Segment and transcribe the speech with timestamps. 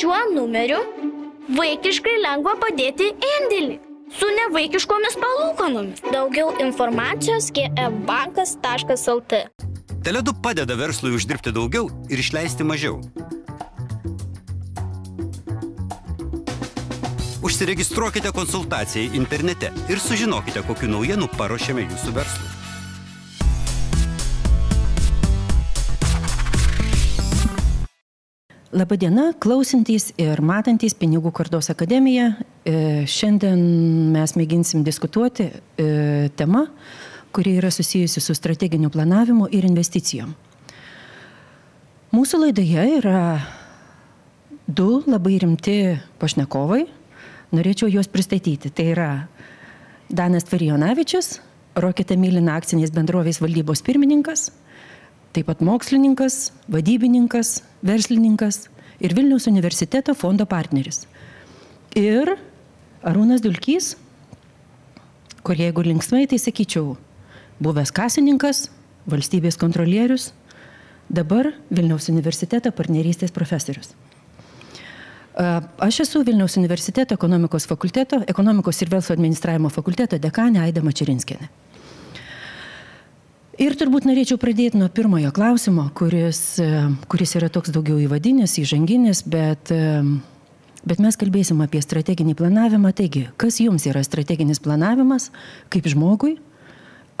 [0.00, 0.78] Šiuo numeriu
[1.52, 3.74] vaikiškai lengva padėti indėlį
[4.16, 6.00] su nevaikiškomis palūkanomis.
[6.06, 9.40] Daugiau informacijos gebankas.lt.
[10.06, 12.96] Teledu padeda verslui uždirbti daugiau ir išleisti mažiau.
[17.44, 22.59] Užsiregistruokite konsultacijai internete ir sužinokite, kokiu naujienų paruošėme jūsų verslui.
[28.70, 32.28] Labadiena, klausantys ir matantys Pinigų kardos akademiją.
[32.62, 32.74] E,
[33.10, 33.58] šiandien
[34.14, 35.86] mes mėginsim diskutuoti e,
[36.38, 36.68] tema,
[37.34, 40.36] kuri yra susijusi su strateginiu planavimu ir investicijom.
[42.14, 43.24] Mūsų laidoje yra
[44.70, 45.76] du labai rimti
[46.22, 46.84] pašnekovai.
[47.50, 48.70] Norėčiau juos pristatyti.
[48.70, 49.10] Tai yra
[50.06, 51.40] Danas Tvarijonavičius,
[51.74, 54.52] Roketa Mylina akcinės bendrovės valdybos pirmininkas
[55.34, 58.64] taip pat mokslininkas, vadybininkas, verslininkas
[59.00, 61.06] ir Vilniaus universiteto fondo partneris.
[61.96, 62.34] Ir
[63.06, 63.94] Arūnas Dulkys,
[65.46, 66.96] kur jeigu linksmai, tai sakyčiau,
[67.62, 68.68] buvęs kasininkas,
[69.08, 70.30] valstybės kontrolierius,
[71.08, 73.94] dabar Vilniaus universiteto partnerystės profesorius.
[75.80, 81.48] Aš esu Vilniaus universiteto ekonomikos fakulteto, ekonomikos ir verslo administravimo fakulteto dekanė Aida Mačirinskienė.
[83.60, 86.68] Ir turbūt norėčiau pradėti nuo pirmojo klausimo, kuris, e,
[87.12, 90.00] kuris yra toks daugiau įvadinis, įžanginis, bet, e,
[90.80, 92.94] bet mes kalbėsim apie strateginį planavimą.
[92.96, 95.28] Taigi, kas jums yra strateginis planavimas
[95.68, 96.38] kaip žmogui,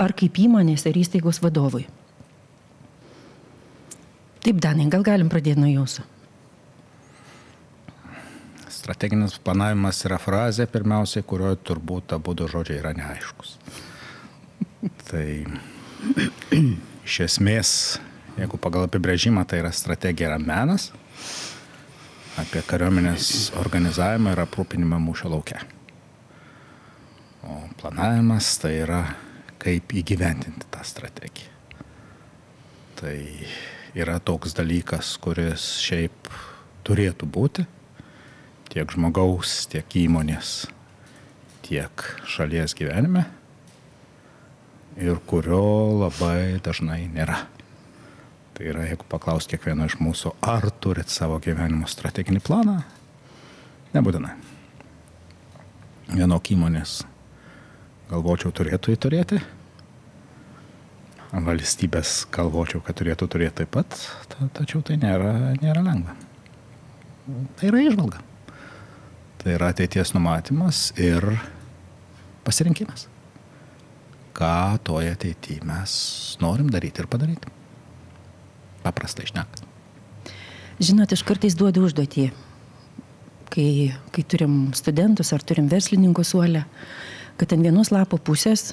[0.00, 1.84] ar kaip įmonės ar įstaigos vadovui?
[4.40, 6.06] Taip, Danai, gal galim pradėti nuo jūsų.
[8.72, 13.58] Strateginis planavimas yra frazė, pirmiausiai, kurioje turbūt abu du žodžiai yra neaiškus.
[15.10, 15.26] tai
[17.04, 17.70] Iš esmės,
[18.38, 20.90] jeigu pagal apibrėžimą tai yra strategija, yra menas
[22.40, 25.60] apie kariuomenės organizavimą ir aprūpinimą mūšio laukia.
[27.44, 29.00] O planavimas tai yra
[29.60, 31.50] kaip įgyventinti tą strategiją.
[33.00, 33.16] Tai
[33.96, 36.30] yra toks dalykas, kuris šiaip
[36.86, 37.66] turėtų būti
[38.70, 40.62] tiek žmogaus, tiek įmonės,
[41.66, 43.26] tiek šalies gyvenime
[45.00, 45.62] ir kurio
[46.02, 47.38] labai dažnai nėra.
[48.54, 52.76] Tai yra, jeigu paklaus kiekvieno iš mūsų, ar turit savo gyvenimo strateginį planą,
[53.94, 54.34] nebūtinai.
[56.10, 56.98] Vienok įmonės
[58.10, 59.38] galvočiau turėtų jį turėti,
[61.30, 63.94] valstybės galvočiau, kad turėtų turėti taip pat,
[64.58, 66.16] tačiau tai nėra, nėra lengva.
[67.56, 68.20] Tai yra išvalga.
[69.40, 71.24] Tai yra ateities numatymas ir
[72.44, 73.06] pasirinkimas
[74.40, 75.92] ką toje ateityje mes
[76.40, 77.52] norim daryti ir padaryti.
[78.80, 79.66] Paprastai šnekant.
[80.80, 82.30] Žinot, aš kartais duodu užduotį,
[83.52, 83.70] kai,
[84.14, 86.64] kai turim studentus ar turim verslininkų suolę,
[87.36, 88.70] kad ant vienos lapo pusės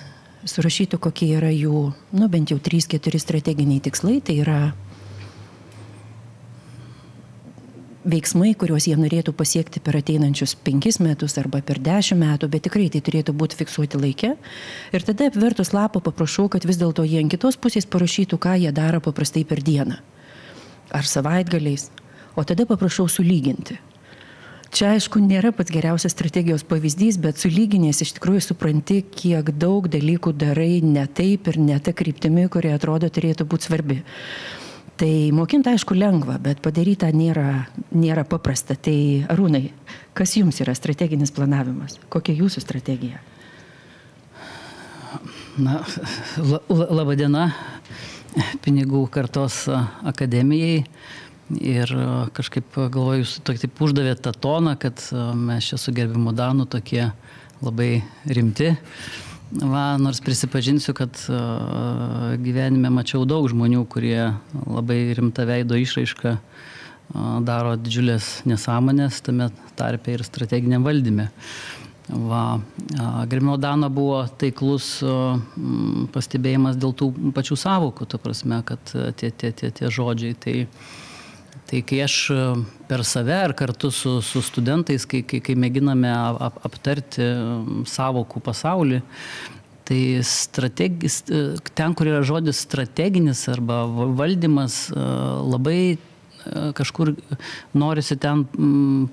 [0.48, 1.82] surašytų, kokie yra jų,
[2.16, 4.60] nu bent jau 3-4 strateginiai tikslai, tai yra
[8.08, 12.88] veiksmai, kuriuos jie norėtų pasiekti per ateinančius penkis metus arba per dešimt metų, bet tikrai
[12.94, 14.34] tai turėtų būti fiksuoti laikė.
[14.96, 18.72] Ir tada apvertus lapą paprašau, kad vis dėlto jie ant kitos pusės parašytų, ką jie
[18.76, 20.00] daro paprastai per dieną.
[20.96, 21.90] Ar savaitgaliais.
[22.38, 23.80] O tada paprašau sulyginti.
[24.68, 30.34] Čia aišku nėra pats geriausias strategijos pavyzdys, bet sulyginės iš tikrųjų supranti, kiek daug dalykų
[30.36, 34.02] darai ne taip ir ne tą kryptimį, kurie atrodo turėtų būti svarbi.
[34.98, 38.74] Tai mokinti aišku lengva, bet padaryta nėra, nėra paprasta.
[38.74, 38.98] Tai
[39.30, 39.68] arūnai,
[40.18, 42.00] kas jums yra strateginis planavimas?
[42.10, 43.22] Kokia jūsų strategija?
[45.62, 45.84] Na,
[46.42, 47.46] la, la, laba diena,
[48.66, 50.82] pinigų kartos akademijai.
[51.62, 51.94] Ir
[52.36, 55.00] kažkaip galvoju, jūs tokį uždavėte tą toną, kad
[55.38, 57.06] mes čia su gerbimu Danu tokie
[57.62, 58.74] labai rimti.
[59.48, 64.34] Va, nors prisipažinsiu, kad uh, gyvenime mačiau daug žmonių, kurie
[64.68, 66.68] labai rimta veido išraišką uh,
[67.48, 71.30] daro didžiulės nesąmonės, tame tarpe ir strateginiam valdyme.
[72.08, 72.60] Va,
[73.28, 75.02] Grimio Dano buvo taiklus
[76.14, 78.80] pastebėjimas dėl tų pačių savokų, ta prasme, kad
[79.20, 80.38] tie, tie, tie, tie žodžiai.
[80.40, 80.54] Tai,
[81.68, 82.18] Tai kai aš
[82.88, 87.26] per save ar kartu su, su studentais, kai, kai, kai mėginame ap, aptarti
[87.92, 89.02] savokų pasaulį,
[89.88, 95.98] tai strategis, ten, kur yra žodis strateginis arba valdymas, labai
[96.76, 97.14] kažkur
[97.76, 98.46] norisi ten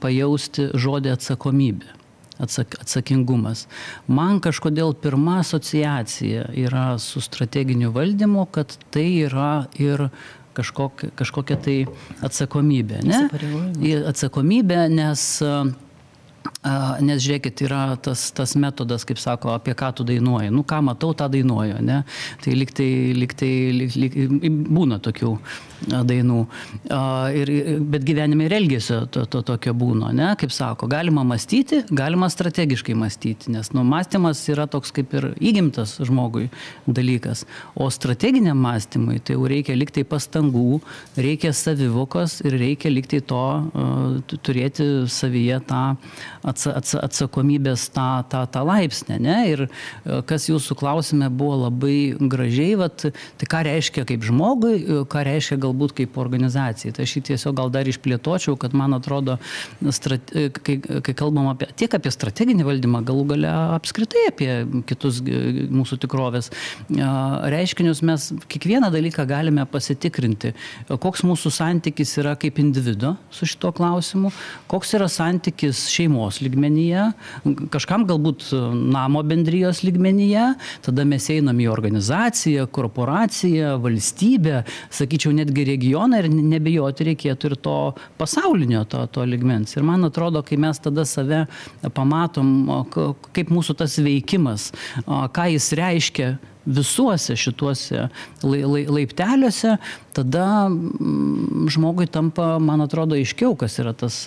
[0.02, 2.00] pajausti žodį atsakomybė.
[2.42, 3.68] Atsak, atsakingumas.
[4.10, 10.08] Man kažkodėl pirma asociacija yra su strateginiu valdymu, kad tai yra ir
[10.54, 11.76] kažkokia, kažkokia tai
[12.24, 13.02] atsakomybė.
[13.06, 13.24] Ne?
[14.10, 15.26] Atsakomybę, nes
[17.04, 20.48] Nes žiūrėkit, yra tas, tas metodas, kaip sako, apie ką tu dainuoji.
[20.54, 22.00] Nu, ką matau, tą dainuoju, ne?
[22.40, 24.16] Tai liktai, liktai, lik, lik,
[24.72, 25.34] būna tokių
[25.84, 26.38] dainų.
[27.36, 27.52] Ir,
[27.92, 30.30] bet gyvenime ir elgesio to, to tokio būna, ne?
[30.40, 35.98] Kaip sako, galima mąstyti, galima strategiškai mąstyti, nes nu, mąstymas yra toks kaip ir įgimtas
[36.00, 36.48] žmogui
[36.88, 37.44] dalykas.
[37.76, 40.80] O strateginiam mąstymui tai jau reikia liktai pastangų,
[41.20, 43.44] reikia savivokos ir reikia liktai to
[44.40, 45.84] turėti savyje tą
[46.54, 49.18] atsa, atsa, atsakomybės tą, tą, tą laipsnį.
[49.22, 49.36] Ne?
[49.50, 53.06] Ir e, kas jūsų klausime buvo labai gražiai, vat,
[53.40, 56.94] tai ką reiškia kaip žmogui, e, ką reiškia galbūt kaip organizacijai.
[56.94, 59.38] Tai aš jį tiesiog gal dar išplėtočiau, kad man atrodo,
[59.94, 64.50] strate, kai, kai kalbam apie, tiek apie strateginį valdymą, galų gale apskritai apie
[64.88, 66.50] kitus mūsų tikrovės
[67.54, 70.54] reiškinius, mes kiekvieną dalyką galime pasitikrinti,
[70.88, 74.32] koks mūsų santykis yra kaip individo su šito klausimu,
[74.70, 77.08] koks yra santykis šeimos lygmenyje,
[77.74, 78.50] kažkam galbūt
[78.94, 80.46] namo bendrijos lygmenyje,
[80.84, 84.62] tada mes einam į organizaciją, korporaciją, valstybę,
[84.94, 87.76] sakyčiau, netgi regioną ir nebijoti reikėtų ir to
[88.20, 89.76] pasaulinio to, to lygmens.
[89.76, 91.44] Ir man atrodo, kai mes tada save
[91.94, 92.50] pamatom,
[93.34, 94.70] kaip mūsų tas veikimas,
[95.06, 98.08] ką jis reiškia visuose šituose
[98.42, 99.76] laipteliuose,
[100.16, 100.46] tada
[101.74, 104.24] žmogui tampa, man atrodo, aiškiau, kas yra tas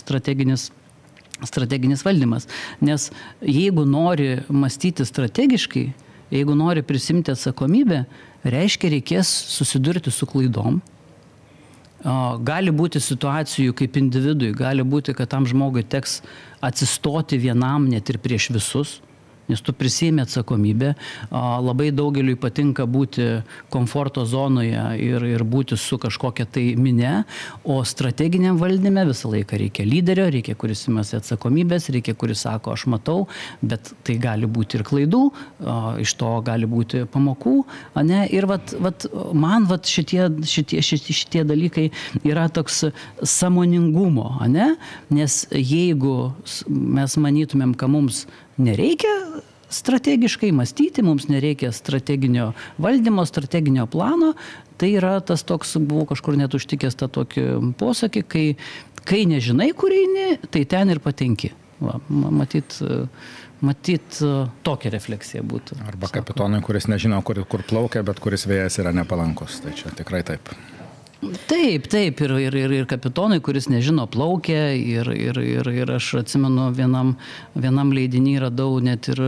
[0.00, 0.70] strateginis
[1.44, 2.48] strateginis valdymas.
[2.80, 3.10] Nes
[3.42, 5.86] jeigu nori mąstyti strategiškai,
[6.32, 8.04] jeigu nori prisimti atsakomybę,
[8.46, 10.80] reiškia reikės susidurti su klaidom.
[12.46, 16.20] Gali būti situacijų kaip individui, gali būti, kad tam žmogui teks
[16.62, 19.00] atsistoti vienam net ir prieš visus
[19.50, 20.94] nes tu prisėmė atsakomybę.
[21.30, 23.26] Labai daugeliui patinka būti
[23.72, 27.24] komforto zonoje ir, ir būti su kažkokia tai minė,
[27.64, 32.86] o strateginiam valdyme visą laiką reikia lyderio, reikia, kuris imasi atsakomybės, reikia, kuris sako, aš
[32.92, 33.26] matau,
[33.62, 35.22] bet tai gali būti ir klaidų,
[36.02, 37.56] iš to gali būti pamokų.
[38.06, 38.24] Ne?
[38.34, 41.88] Ir vat, vat, man vat, šitie, šitie, šitie, šitie dalykai
[42.26, 42.84] yra toks
[43.22, 44.74] samoningumo, ne?
[45.12, 46.16] nes jeigu
[46.68, 48.24] mes manytumėm, kad mums
[48.58, 49.14] nereikia
[49.68, 54.34] strategiškai mąstyti, mums nereikia strateginio valdymo, strateginio plano.
[54.76, 57.46] Tai yra tas toks, buvau kažkur net užtikęs tą tokį
[57.80, 58.46] posakį, kai,
[59.08, 61.52] kai nežinai, kur eini, tai ten ir patenki.
[61.80, 62.78] Va, matyt,
[63.64, 64.20] matyt,
[64.64, 65.80] tokia refleksija būtų.
[65.88, 69.60] Arba kapitonui, kuris nežino, kur, kur plaukia, bet kuris vėjas yra nepalankus.
[69.64, 70.52] Tai čia tikrai taip.
[71.48, 76.10] Taip, taip, ir, ir, ir, ir kapitonai, kuris nežino plaukia, ir, ir, ir, ir aš
[76.20, 77.14] atsimenu vienam,
[77.56, 79.22] vienam leidinį radau net ir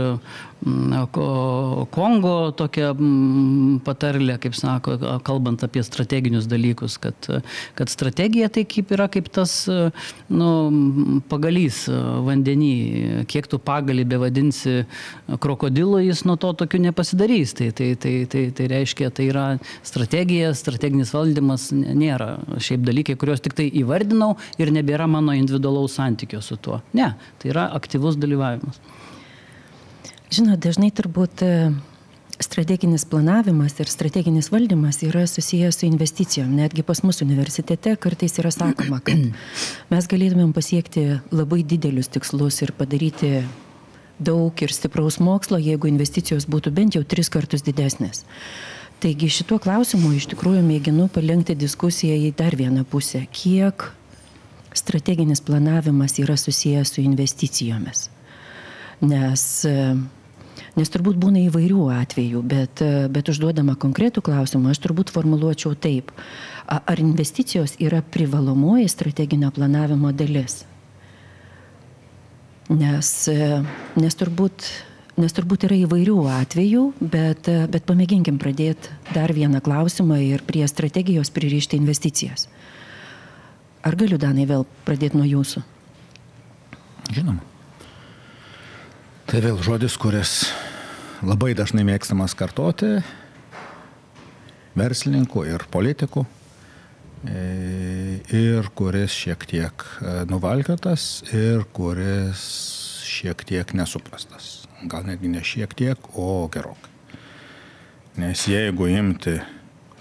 [1.95, 2.89] Kongo tokia
[3.87, 7.15] patarlė, kaip sako, kalbant apie strateginius dalykus, kad,
[7.79, 10.49] kad strategija tai kaip yra kaip tas nu,
[11.31, 11.85] pagalys
[12.27, 12.73] vandenį,
[13.31, 14.83] kiek tu pagalį bevadinsi
[15.39, 17.55] krokodilu, jis nuo to tokiu nepasidarys.
[17.59, 19.47] Tai, tai, tai, tai, tai reiškia, tai yra
[19.87, 26.41] strategija, strateginis valdymas nėra šiaip dalykai, kuriuos tik tai įvardinau ir nebėra mano individualaus santykio
[26.45, 26.81] su tuo.
[26.97, 28.81] Ne, tai yra aktyvus dalyvavimas.
[30.29, 31.53] Žinot, dažnai turbūt e,
[32.45, 36.51] strateginis planavimas ir strateginis valdymas yra susijęs su investicijom.
[36.59, 39.31] Netgi pas mūsų universitete kartais yra sakoma, kad
[39.93, 43.41] mes galėtumėm pasiekti labai didelius tikslus ir padaryti
[44.19, 48.25] daug ir stipraus mokslo, jeigu investicijos būtų bent jau tris kartus didesnės.
[48.99, 53.23] Taigi šituo klausimu iš tikrųjų mėginu palenkti diskusiją į dar vieną pusę.
[53.31, 53.87] Kiek
[54.75, 58.09] strateginis planavimas yra susijęs su investicijomis.
[59.01, 59.45] Nes
[60.79, 66.13] Nes turbūt būna įvairių atvejų, bet, bet užduodama konkretų klausimą, aš turbūt formuluočiau taip.
[66.69, 70.61] Ar investicijos yra privalomoji strateginio planavimo dalis?
[72.69, 73.11] Nes,
[73.97, 74.69] nes, turbūt,
[75.19, 81.33] nes turbūt yra įvairių atvejų, bet, bet pamėginkim pradėti dar vieną klausimą ir prie strategijos
[81.35, 82.47] pririšti investicijas.
[83.87, 85.63] Ar galiu, Danai, vėl pradėti nuo jūsų?
[87.15, 87.45] Žinoma.
[89.29, 90.33] Tai vėl žodis, kuris
[91.21, 92.99] labai dažnai mėgstamas kartoti
[94.79, 96.23] verslininkų ir politikų
[97.29, 97.43] e,
[98.39, 102.47] ir kuris šiek tiek e, nuvalkiotas ir kuris
[103.09, 104.58] šiek tiek nesuprastas.
[104.87, 106.93] Gal netgi ne šiek tiek, o gerokai.
[108.19, 109.35] Nes jeigu imti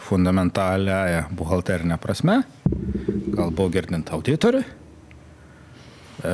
[0.07, 2.43] fundamentaliąją buhalterinę prasme,
[3.33, 4.63] gal buvo girdint auditoriui,
[6.23, 6.33] e,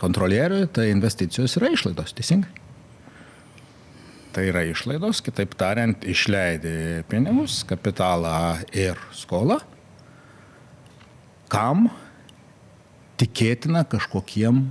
[0.00, 2.50] kontrolieriui, tai investicijos yra išlaidos, teisingai?
[4.34, 9.60] Tai yra išlaidos, kitaip tariant, išleidai pinigus, kapitalą ir skolą.
[11.50, 11.86] Kam
[13.20, 14.64] tikėtina kažkokiem,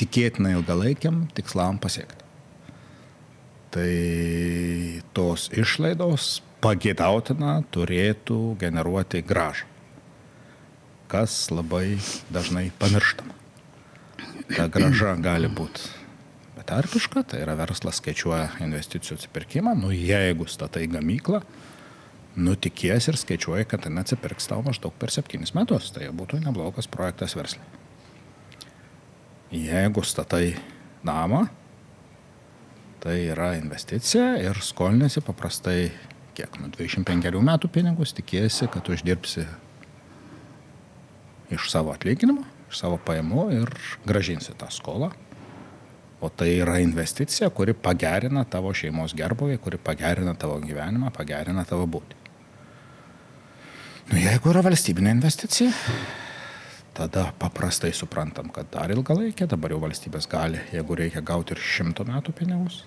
[0.00, 2.22] tikėtina ilgalaikiam tikslam pasiekti.
[3.74, 3.90] Tai
[5.16, 9.66] tos išlaidos pagėdautina turėtų generuoti gražą,
[11.10, 11.98] kas labai
[12.32, 13.34] dažnai pamirštama.
[14.54, 15.90] Ta graža gali būti
[16.54, 21.42] betarpiška, tai yra verslas skaičiuoja investicijų atsipirkimą, nu jeigu statai gamyklą,
[22.36, 27.36] nutikės ir skaičiuoja, kad ten atsipirks tau maždaug per septynis metus, tai būtų neblogas projektas
[27.38, 27.83] verslai.
[29.52, 30.54] Jeigu statai
[31.04, 31.44] namą,
[33.04, 35.90] tai yra investicija ir skolinasi paprastai
[36.34, 39.44] kiek, nu 25 metų pinigus, tikėsi, kad uždirbsi
[41.54, 43.72] iš savo atlyginimo, iš savo pajamų ir
[44.08, 45.12] gražinsi tą skolą.
[46.24, 51.84] O tai yra investicija, kuri pagerina tavo šeimos gerbuvį, kuri pagerina tavo gyvenimą, pagerina tavo
[51.90, 52.20] būtį.
[54.08, 55.72] Nu, jeigu yra valstybinė investicija,
[56.94, 62.06] tada paprastai suprantam, kad dar ilgalaikė, dabar jau valstybės gali, jeigu reikia gauti ir šimto
[62.08, 62.84] metų pinigus,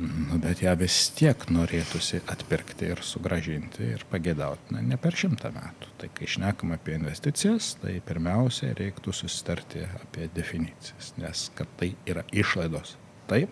[0.00, 5.50] Nu, bet ją vis tiek norėtųsi atpirkti ir sugražinti ir pagėdauti, na, ne per šimtą
[5.52, 5.90] metų.
[6.00, 12.22] Tai kai šnekam apie investicijas, tai pirmiausia reiktų susitarti apie definicijas, nes kad tai yra
[12.30, 12.94] išlaidos.
[13.28, 13.50] Taip,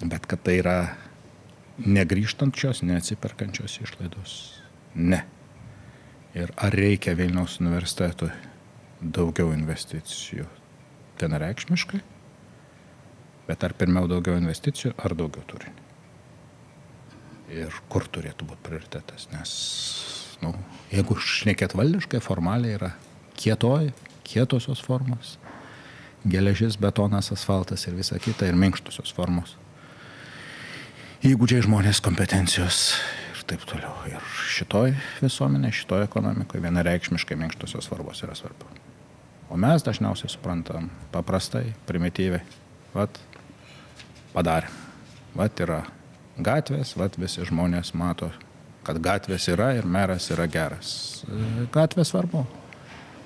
[0.00, 0.78] bet kad tai yra
[1.82, 4.38] negryžtančios, neatsiperkančios išlaidos.
[4.94, 5.24] Ne.
[6.38, 8.30] Ir ar reikia Vilniaus universitetui
[9.02, 10.46] daugiau investicijų?
[11.18, 12.02] Vienareikšmiškai
[13.48, 15.84] Bet ar pirmiau daugiau investicijų, ar daugiau turinio?
[17.48, 19.24] Ir kur turėtų būti prioritetas?
[19.32, 19.52] Nes,
[20.44, 20.52] nu,
[20.92, 22.90] jeigu šnekėt valdiškai, formaliai yra
[23.40, 23.94] kietoji,
[24.28, 25.38] kietosios formos,
[26.28, 29.56] geležis, betonas, asfaltas ir visa kita, ir minkštosios formos.
[31.24, 32.82] Įgūdžiai žmonės, kompetencijos
[33.48, 33.94] taip toliau.
[34.10, 38.68] Ir šitoj visuomenė, šitoj ekonomikoje vienareikšmiškai minkštosios svarbos yra svarbu.
[39.48, 42.44] O mes dažniausiai suprantam paprastai, primityviai.
[42.92, 43.20] Vat
[44.34, 44.74] padarėm.
[45.38, 45.82] Vat yra
[46.42, 48.30] gatvės, vat visi žmonės mato,
[48.86, 50.90] kad gatvės yra ir meras yra geras.
[51.74, 52.44] Gatvės svarbu,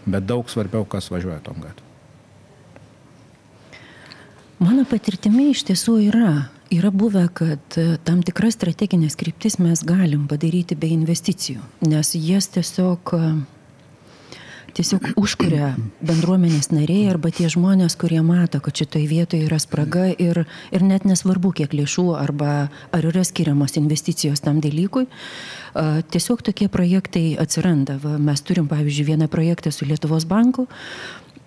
[0.07, 1.89] bet daug svarbiau, kas važiuoja tom gatvėm.
[4.63, 6.35] Mano patirtimi iš tiesų yra.
[6.73, 12.49] Yra buvę, kad e, tam tikras strateginės kryptis mes galim padaryti be investicijų, nes jas
[12.55, 13.13] tiesiog
[14.77, 15.73] tiesiog užkuria
[16.05, 21.05] bendruomenės nariai arba tie žmonės, kurie mato, kad šitoje vietoje yra spraga ir, ir net
[21.09, 22.53] nesvarbu, kiek lėšų arba
[22.95, 25.05] ar yra skiriamos investicijos tam dalykui.
[26.13, 27.99] Tiesiog tokie projektai atsiranda.
[28.03, 30.67] Va, mes turim, pavyzdžiui, vieną projektą su Lietuvos banku,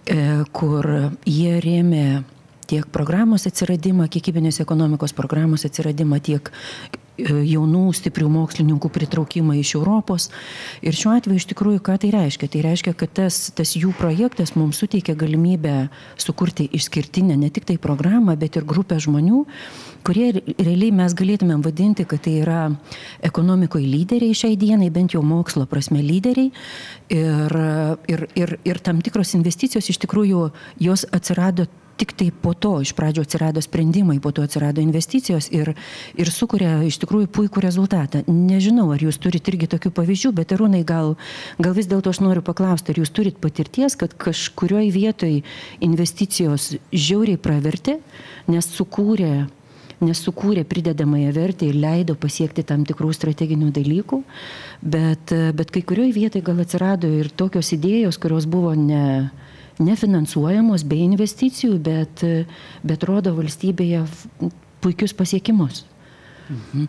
[0.05, 0.89] e, kur
[1.25, 2.23] jie rėmė
[2.67, 6.51] tiek programos atsiradimą, kiekybinės ekonomikos programos atsiradimą, tiek
[7.15, 10.27] E, jaunų stiprių mokslininkų pritraukimą iš Europos.
[10.83, 12.49] Ir šiuo atveju iš tikrųjų ką tai reiškia?
[12.51, 15.87] Tai reiškia, kad tas, tas jų projektas mums suteikia galimybę
[16.19, 19.45] sukurti išskirtinę ne tik tai programą, bet ir grupę žmonių,
[20.05, 22.59] kurie realiai mes galėtumėm vadinti, kad tai yra
[23.23, 26.51] ekonomikoje lyderiai šiai dienai, bent jau mokslo prasme lyderiai.
[27.15, 27.57] Ir,
[28.11, 30.49] ir, ir, ir tam tikros investicijos iš tikrųjų
[30.83, 35.73] jos atsirado tik tai po to iš pradžių atsirado sprendimai, po to atsirado investicijos ir,
[36.19, 38.23] ir sukuria iš tikrųjų puikų rezultatą.
[38.27, 41.15] Nežinau, ar jūs turite irgi tokių pavyzdžių, bet Arūnai, gal,
[41.59, 45.43] gal vis dėlto aš noriu paklausti, ar jūs turite patirties, kad kažkurioje vietoje
[45.85, 47.99] investicijos žiauriai pravertė,
[48.51, 49.45] nes sukūrė
[50.03, 54.21] nes sukūrė pridedamąją vertę ir leido pasiekti tam tikrų strateginių dalykų,
[54.83, 59.29] bet, bet kai kurioje vietoje gal atsirado ir tokios idėjos, kurios buvo ne,
[59.79, 62.23] nefinansuojamos be investicijų, bet,
[62.83, 64.05] bet rodo valstybėje
[64.83, 65.83] puikius pasiekimus.
[66.49, 66.87] Mhm.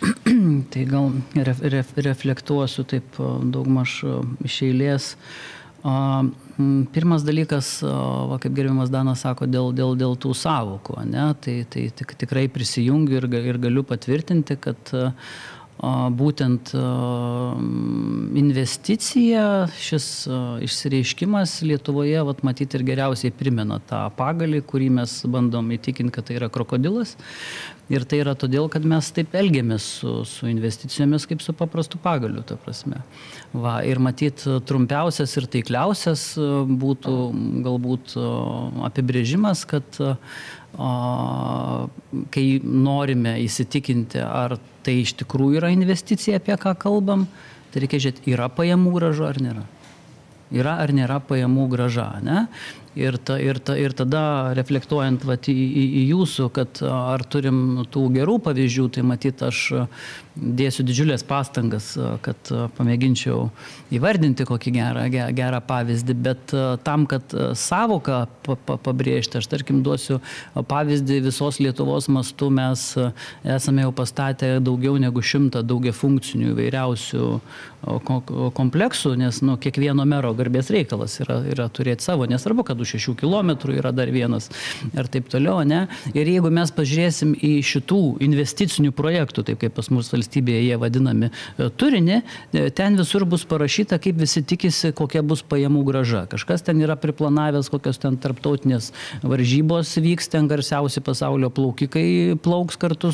[0.72, 3.18] Tai gal ref, ref, reflektuosiu taip
[3.52, 4.00] daugmaž
[4.46, 5.14] iš eilės.
[6.92, 10.98] Pirmas dalykas, va, kaip gerbiamas Danas sako, dėl, dėl, dėl tų savokų,
[11.40, 14.92] tai, tai tik, tikrai prisijungiu ir, ir galiu patvirtinti, kad
[15.80, 16.74] būtent
[18.36, 19.44] investicija,
[19.80, 20.06] šis
[20.66, 26.36] išsireiškimas Lietuvoje, vat, matyti ir geriausiai primena tą pagalį, kurį mes bandom įtikinti, kad tai
[26.36, 27.16] yra krokodilas.
[27.90, 32.44] Ir tai yra todėl, kad mes taip elgiamės su, su investicijomis kaip su paprastu pagaliu,
[32.46, 33.00] ta prasme.
[33.50, 36.26] Va, ir matyt, trumpiausias ir taikliausias
[36.70, 37.16] būtų
[37.66, 38.14] galbūt
[38.86, 40.02] apibrėžimas, kad
[42.30, 47.26] kai norime įsitikinti, ar tai iš tikrųjų yra investicija, apie ką kalbam,
[47.72, 49.66] tai reikia žiūrėti, yra pajamų graža ar nėra.
[50.50, 52.08] Yra ar nėra pajamų graža.
[52.26, 52.46] Ne?
[52.98, 54.22] Ir, ta, ir, ta, ir tada
[54.58, 59.60] reflektuojant vat, į, į, į jūsų, kad ar turim tų gerų pavyzdžių, tai matyt, aš
[60.40, 61.92] dėsiu didžiulės pastangas,
[62.24, 63.50] kad pamėginčiau
[63.94, 65.06] įvardinti kokį gerą,
[65.36, 66.54] gerą pavyzdį, bet
[66.86, 68.22] tam, kad savoką
[68.66, 70.20] pabrėžti, aš tarkim duosiu
[70.54, 72.86] pavyzdį visos Lietuvos mastu, mes
[73.44, 77.26] esame jau pastatę daugiau negu šimtą daugia funkcinių įvairiausių
[77.80, 83.16] kompleksų, nes nu, kiekvieno mero garbės reikalas yra, yra turėti savo, nesvarbu, kad už 6
[83.16, 84.50] km yra dar vienas
[84.92, 85.86] ir taip toliau, ne?
[86.12, 91.30] Ir jeigu mes pažiūrėsim į šitų investicinių projektų, taip kaip pas mus valstybėje jie vadinami,
[91.58, 92.22] e, turinį,
[92.52, 96.28] e, ten visur bus parašyta, kaip visi tikisi, kokia bus pajamų graža.
[96.28, 103.12] Kažkas ten yra priplanavęs, kokios ten tarptautinės varžybos vyks, ten garsiausi pasaulio plaukikai plauks kartu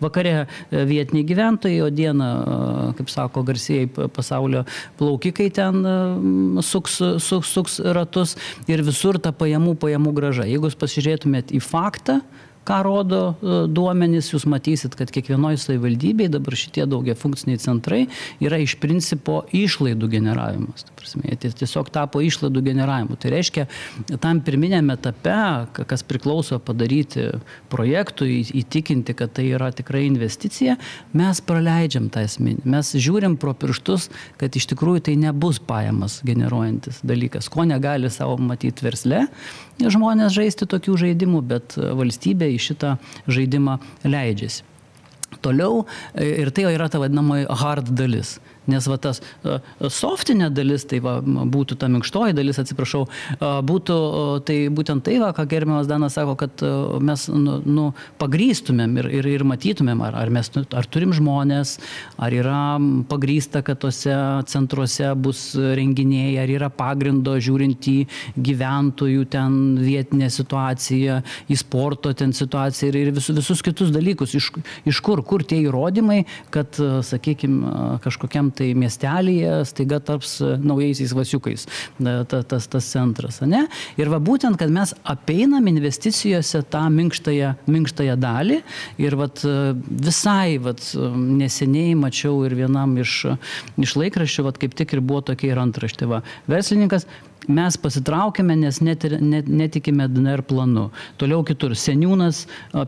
[0.00, 4.64] vakare e, vietiniai gyventojai, o dieną, kaip sako, garsiai pasaulio
[4.98, 8.36] plaukikai ten suks, suks, suks ratus
[8.68, 10.46] ir visur ta pajamų, pajamų graža.
[10.48, 12.20] Jeigu jūs pasižiūrėtumėt į faktą,
[12.70, 18.04] ką rodo e, duomenys, jūs matysit, kad kiekvienoje savivaldybėje dabar šitie daugia funkciniai centrai
[18.42, 20.86] yra iš principo išlaidų generavimas.
[20.98, 23.18] Prasme, tiesiog tapo išlaidų generavimu.
[23.20, 23.66] Tai reiškia,
[24.22, 25.38] tam pirminėme etape,
[25.90, 27.26] kas priklauso padaryti
[27.72, 30.76] projektui, įtikinti, kad tai yra tikrai investicija,
[31.16, 32.62] mes praleidžiam tą esminį.
[32.70, 34.10] Mes žiūrim pro pirštus,
[34.40, 39.26] kad iš tikrųjų tai nebus pajamas generuojantis dalykas, ko negali savo matyti versle,
[39.80, 42.96] žmonės žaisti tokių žaidimų, bet valstybė į šitą
[43.30, 44.66] žaidimą leidžiasi.
[45.40, 45.84] Toliau
[46.20, 48.38] ir tai yra ta vadinamoji hard dalis.
[48.70, 49.58] Nes va tas e,
[49.90, 53.98] softinė dalis, tai va, būtų ta minkštoji dalis, atsiprašau, e, būtų
[54.46, 56.70] tai būtent tai, va, ką gerbiamas Danas sako, kad e,
[57.04, 57.86] mes nu, nu,
[58.20, 61.76] pagrystumėm ir, ir, ir matytumėm, ar, ar mes ar turim žmonės,
[62.20, 62.62] ar yra
[63.10, 64.14] pagrysta, kad tose
[64.50, 67.96] centruose bus renginiai, ar yra pagrindo žiūrint į
[68.36, 74.34] gyventojų ten vietinę situaciją, į sporto ten situaciją ir, ir visus, visus kitus dalykus.
[74.38, 74.50] Iš,
[74.90, 76.22] iš kur, kur tie įrodymai,
[76.54, 81.66] kad, sakykime, kažkokiam tai miestelėje staiga taps e, naujaisiais vasiukais
[82.00, 83.40] ta, tas, tas centras.
[83.46, 83.64] Ne?
[84.00, 88.60] Ir va būtent, kad mes apeinam investicijose tą minkštąją, minkštąją dalį
[89.02, 89.72] ir vat, e,
[90.08, 90.84] visai vat,
[91.16, 93.24] neseniai mačiau ir vienam iš,
[93.80, 96.08] iš laikraščių, vat, kaip tik ir buvo tokia ir antraštė.
[96.10, 96.22] Va.
[96.50, 97.08] Verslininkas
[97.50, 100.88] mes pasitraukėme, nes net, net, netikime DNR planu.
[101.20, 101.74] Toliau kitur.
[101.78, 102.44] Seniūnas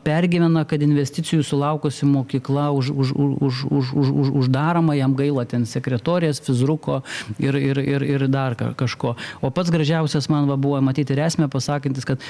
[0.07, 5.67] pergyvena, kad investicijų sulaukusi mokykla už, už, už, už, už, už, uždaroma, jam gaila ten
[5.69, 7.03] sekretorės, fizruko
[7.43, 9.17] ir, ir, ir, ir dar kažko.
[9.43, 12.23] O pats gražiausias man va, buvo matyti ir esmė pasakantis, kad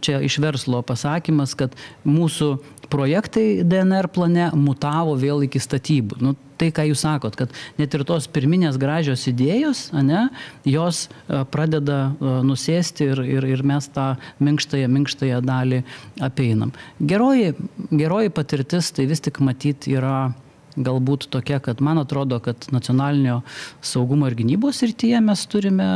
[0.00, 1.74] čia iš verslo pasakymas, kad
[2.06, 2.56] mūsų
[2.92, 6.18] projektai DNR plane mutavo vėl iki statybų.
[6.22, 10.28] Nu, tai, ką jūs sakot, kad net ir tos pirminės gražios idėjos, ne,
[10.68, 11.08] jos
[11.54, 14.12] pradeda nusėsti ir, ir, ir mes tą
[14.44, 15.82] minkštąją, minkštąją dalį
[16.24, 16.72] apeinam.
[17.02, 17.54] Geroji,
[17.90, 20.30] geroji patirtis tai vis tik matyti yra
[20.76, 23.40] galbūt tokia, kad man atrodo, kad nacionalinio
[23.84, 25.88] saugumo ir gynybos rytyje mes turime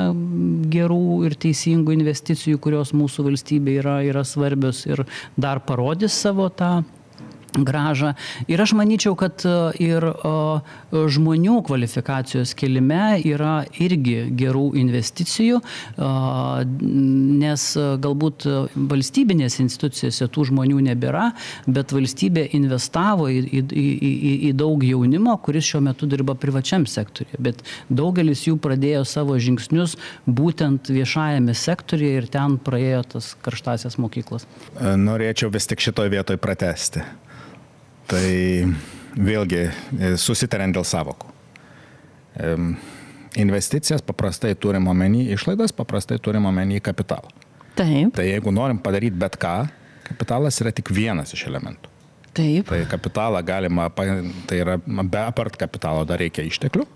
[0.72, 5.04] gerų ir teisingų investicijų, kurios mūsų valstybė yra, yra svarbios ir
[5.36, 6.78] dar parodys savo tą
[7.56, 8.12] gražą.
[8.48, 10.04] Ir aš manyčiau, kad e, ir
[10.92, 15.60] žmonių kvalifikacijos kelime yra irgi gerų investicijų,
[15.98, 17.64] nes
[18.04, 18.46] galbūt
[18.90, 21.30] valstybinėse institucijose tų žmonių nebėra,
[21.66, 27.40] bet valstybė investavo į, į, į, į daug jaunimo, kuris šiuo metu dirba privačiam sektoriuje.
[27.48, 34.48] Bet daugelis jų pradėjo savo žingsnius būtent viešajame sektoriuje ir ten praėjo tas karštasias mokyklas.
[34.78, 37.04] Norėčiau vis tik šitoje vietoje pratesti.
[38.08, 38.28] Tai
[39.18, 41.34] vėlgi e, susitariant dėl savokų.
[43.38, 47.28] Investicijas paprastai turim omeny, išlaidas paprastai turim omeny kapitalą.
[47.78, 48.14] Taip.
[48.16, 49.68] Tai jeigu norim padaryti bet ką,
[50.08, 51.90] kapitalas yra tik vienas iš elementų.
[52.34, 52.70] Taip.
[52.70, 53.88] Tai kapitalą galima,
[54.48, 56.86] tai yra be apart kapitalo dar reikia išteklių,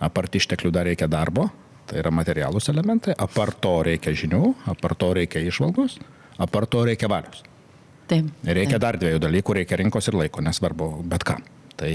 [0.00, 1.48] apart išteklių dar reikia darbo,
[1.90, 5.98] tai yra materialūs elementai, apart to reikia žinių, apart to reikia išvalgos,
[6.40, 7.44] apart to reikia valios.
[8.10, 8.30] Taip.
[8.44, 8.84] Reikia taip.
[8.84, 11.38] dar dviejų dalykų, reikia rinkos ir laiko, nesvarbu, bet ką.
[11.80, 11.92] Tai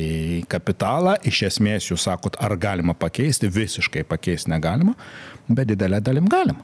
[0.49, 4.95] kapitalą iš esmės jūs sakot, ar galima pakeisti, visiškai pakeisti negalima,
[5.45, 6.63] bet didelę dalim galima.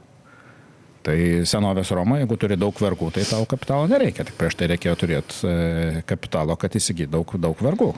[1.02, 1.14] Tai
[1.50, 5.38] senovės Roma, jeigu turi daug vergų, tai tau kapitalo nereikia, tik prieš tai reikėjo turėti
[5.50, 7.88] e, kapitalo, kad įsigyti daug, daug vergų.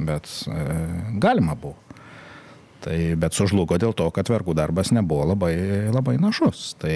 [0.00, 0.64] Bet e,
[1.20, 1.78] galima buvo.
[2.84, 5.54] Tai, bet sužlugo dėl to, kad vergų darbas nebuvo labai,
[5.92, 6.74] labai našus.
[6.80, 6.94] Tai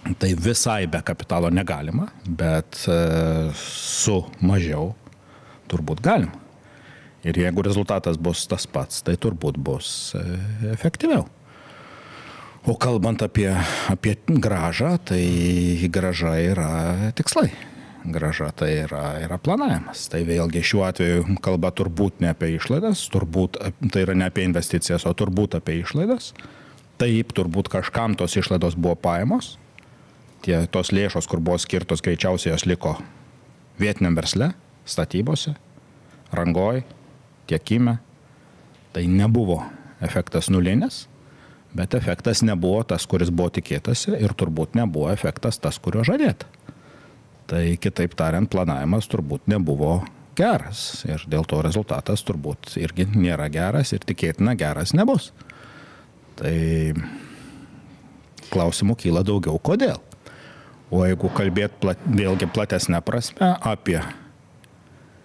[0.00, 3.00] Tai visai be kapitalo negalima, bet e,
[3.56, 4.94] su mažiau
[5.68, 6.38] turbūt galima.
[7.20, 10.22] Ir jeigu rezultatas bus tas pats, tai turbūt bus e,
[10.72, 11.26] efektyviau.
[12.68, 13.48] O kalbant apie,
[13.92, 15.20] apie gražą, tai
[15.92, 16.70] graža yra
[17.16, 17.50] tikslai.
[18.04, 20.06] Graža tai yra, yra planavimas.
[20.12, 23.60] Tai vėlgi šiuo atveju kalba turbūt ne apie išlaidas, turbūt
[23.92, 26.32] tai yra ne apie investicijas, o turbūt apie išlaidas.
[27.00, 29.58] Taip, turbūt kažkam tos išlaidos buvo paėmos.
[30.40, 32.94] Tie, tos lėšos, kur buvo skirtos, greičiausiai jos liko
[33.80, 34.52] vietiniam versle,
[34.88, 35.54] statybose,
[36.32, 36.82] rangoj,
[37.50, 37.98] tiekime.
[38.90, 39.60] Tai nebuvo
[40.02, 41.04] efektas nulinis,
[41.76, 46.48] bet efektas nebuvo tas, kuris buvo tikėtasi ir turbūt nebuvo efektas tas, kurio žadėta.
[47.50, 50.00] Tai kitaip tariant, planavimas turbūt nebuvo
[50.38, 55.30] geras ir dėl to rezultatas turbūt irgi nėra geras ir tikėtina geras nebus.
[56.38, 56.54] Tai
[58.50, 60.00] klausimų kyla daugiau kodėl.
[60.90, 64.00] O jeigu kalbėt plat, vėlgi platesnę prasme apie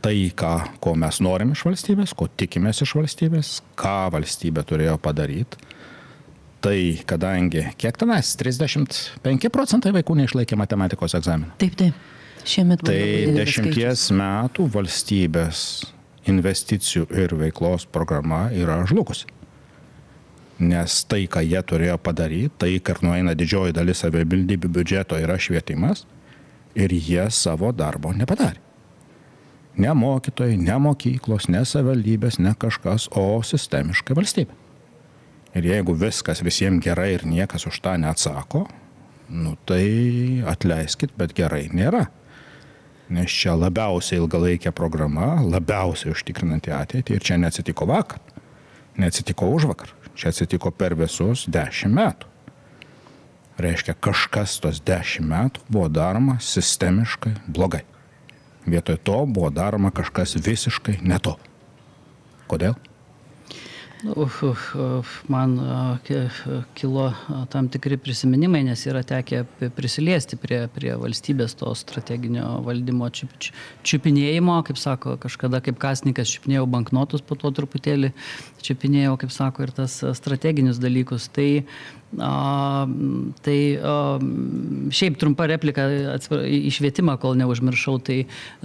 [0.06, 0.52] tai, ką,
[0.84, 5.58] ko mes norim iš valstybės, ko tikimės iš valstybės, ką valstybė turėjo padaryti.
[6.66, 6.78] Tai
[7.10, 11.54] kadangi, kiek tenais, 35 procentai vaikų neišlaikė matematikos egzaminą.
[11.62, 11.98] Taip, taip.
[12.46, 12.94] Šiemet Tai
[13.34, 14.12] dešimties skaičius.
[14.14, 15.60] metų valstybės
[16.30, 19.26] investicijų ir veiklos programa yra žlugusi.
[20.60, 26.06] Nes tai, ką jie turėjo padaryti, tai, kad nueina didžioji dalis savivaldybių biudžeto yra švietimas
[26.76, 28.62] ir jie savo darbo nepadarė.
[29.76, 34.56] Ne mokytojai, ne mokyklos, ne savivaldybės, ne kažkas, o sistemiškai valstybė.
[35.56, 38.66] Ir jeigu viskas visiems gerai ir niekas už tą neatsako,
[39.32, 42.06] nu tai atleiskit, bet gerai nėra.
[43.12, 48.24] Nes čia labiausiai ilgalaikė programa, labiausiai užtikrinanti ateitį ir čia neatsitiko vakar,
[48.98, 52.32] neatsitiko už vakar, čia atsitiko per visus dešimt metų.
[53.62, 57.86] Reiškia, kažkas tos dešimt metų buvo daroma sistemiškai blogai.
[58.66, 61.36] Vietoj to buvo daroma kažkas visiškai ne to.
[62.50, 62.76] Kodėl?
[64.04, 65.56] Uf, uf, Man
[66.04, 66.28] ki-
[66.76, 67.14] kilo
[67.50, 73.56] tam tikri prisiminimai, nes yra tekę prisiliesti prie, prie valstybės to strateginio valdymo čiup, čiup-
[73.88, 78.12] čiupinėjimo, kaip sako, kažkada kaip kasnikas čiupinėjau banknotus, po to truputėlį
[78.62, 81.30] čiupinėjau, kaip sako, ir tas strateginius dalykus.
[81.32, 81.64] Tai,
[82.20, 82.86] a,
[83.46, 83.96] tai a,
[84.96, 88.18] šiaip trumpa replika į į švietimą, kol neužmiršau, tai,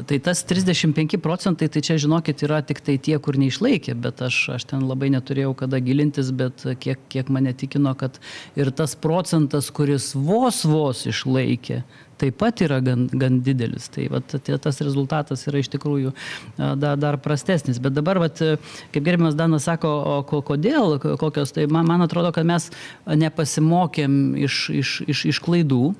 [0.08, 4.42] tai tas 35 procentai, tai čia žinokit, yra tik tai tie, kur neišlaikė, bet aš,
[4.56, 8.20] aš ten labai neturėjau kada gilintis, bet kiek, kiek mane tikino, kad
[8.58, 11.82] ir tas procentas, kuris vos vos išlaikė,
[12.20, 13.88] taip pat yra gan, gan didelis.
[13.92, 16.12] Tai vat, tas rezultatas yra iš tikrųjų
[16.58, 17.80] da, dar prastesnis.
[17.82, 18.38] Bet dabar, vat,
[18.92, 22.68] kaip gerbiamas Danas sako, o ko, kodėl, ko- kokios, tai man, man atrodo, kad mes
[23.08, 25.90] nepasimokėm iš, iš, iš, iš klaidų.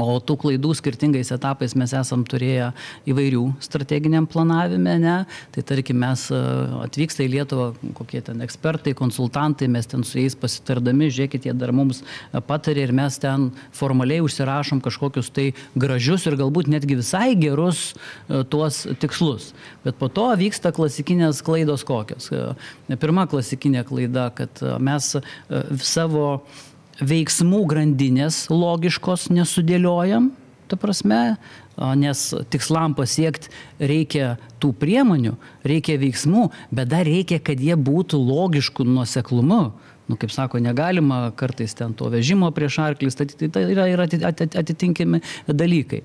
[0.00, 2.70] O tų klaidų skirtingais etapais mes esam turėję
[3.12, 5.16] įvairių strateginiam planavime, ne?
[5.52, 6.38] Tai tarkim, mes e,
[6.86, 7.66] atvyksta į Lietuvą
[7.98, 12.86] kokie ten ekspertai, konsultantai, mes ten su jais pasitardami, žiūrėkit, jie dar mums e, patarė
[12.86, 18.86] ir mes ten formaliai užsirašom kažkokius tai gražius ir galbūt netgi visai gerus e, tuos
[19.02, 19.52] tikslus.
[19.84, 22.30] Bet po to vyksta klasikinės klaidos kokios.
[23.02, 25.16] Pirma klasikinė klaida, kad mes
[25.82, 26.26] savo
[27.00, 30.30] veiksmų grandinės logiškos nesudėliojam,
[30.68, 31.36] ta prasme,
[31.76, 33.50] nes tikslam pasiekti
[33.80, 35.36] reikia tų priemonių,
[35.68, 39.62] reikia veiksmų, bet dar reikia, kad jie būtų logiškų nuoseklumu.
[40.10, 44.20] Nu, kaip sako, negalima kartais ten to vežimo prieš arklį statyti, tai yra, yra ati-
[44.26, 46.02] ati- atitinkami dalykai.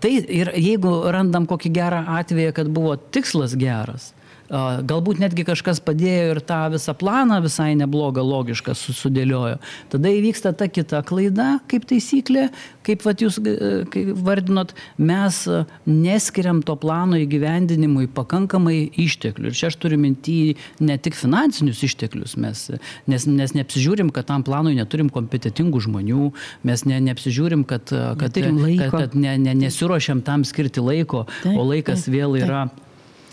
[0.00, 4.14] Tai ir jeigu randam kokį gerą atvejį, kad buvo tikslas geras,
[4.48, 9.58] Galbūt netgi kažkas padėjo ir tą visą planą visai neblogą, logišką su- sudėliojo.
[9.90, 12.48] Tada įvyksta ta kita klaida, kaip taisyklė,
[12.86, 19.50] kaip vat, jūs e, kaip vardinot, mes e, neskiriam to plano įgyvendinimui pakankamai išteklių.
[19.50, 20.38] Ir čia aš turiu mintį
[20.86, 22.70] ne tik finansinius išteklius, mes,
[23.10, 26.30] nes, nes neapsižiūrim, kad tam planui neturim kompetitingų žmonių,
[26.66, 31.56] mes ne, neapsižiūrim, kad, e, kad, kad, kad ne, ne, nesiuošiam tam skirti laiko, Taip,
[31.58, 32.85] o laikas taip, vėl taip.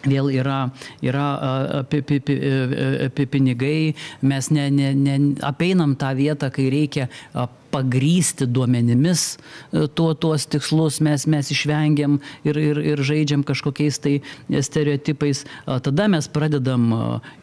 [0.09, 0.59] Vėl yra,
[1.03, 2.53] yra a, a, pi, pi, pi, e,
[3.05, 7.09] e, pi, pinigai, mes ne, ne, ne, apeinam tą vietą, kai reikia
[7.73, 14.15] pagrysti duomenimis e, tuo, tuos tikslus, mes, mes išvengiam ir, ir, ir žaidžiam kažkokiais tai
[14.63, 15.43] stereotipais.
[15.65, 16.85] Tada mes pradedam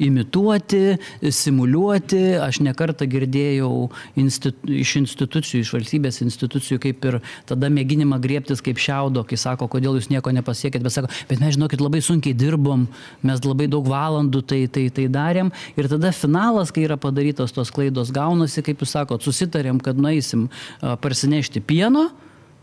[0.03, 0.99] imituoti,
[1.35, 2.23] simuliuoti.
[2.41, 3.91] Aš nekartą girdėjau
[4.21, 9.69] institu, iš institucijų, iš valstybės institucijų, kaip ir tada mėginimą griebtis kaip šiaudo, kai sako,
[9.71, 12.87] kodėl jūs nieko nepasiekėt, bet sako, bet mes žinokit labai sunkiai dirbom,
[13.27, 15.53] mes labai daug valandų tai, tai, tai darėm.
[15.79, 20.20] Ir tada finalas, kai yra padarytos tos klaidos, gaunasi, kaip jūs sakot, susitarėm, kad nueisim
[20.23, 22.11] a, parsinešti pieno.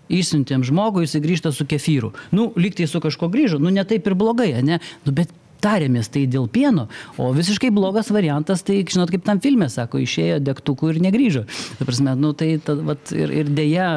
[0.08, 2.13] Išsiuntėm žmogų, jis grįžta su kefyru.
[2.32, 4.78] Nu, lygtai su kažko grįžo, nu ne taip ir blogai, ne?
[5.04, 6.88] Nu, bet tarėmės tai dėl pieno,
[7.20, 11.43] o visiškai blogas variantas, tai žinot, kaip tam filmė sako, išėjo degtukų ir negrįžo.
[11.80, 13.89] Ta prasme, nu, tai ta, vat, ir, ir dėja,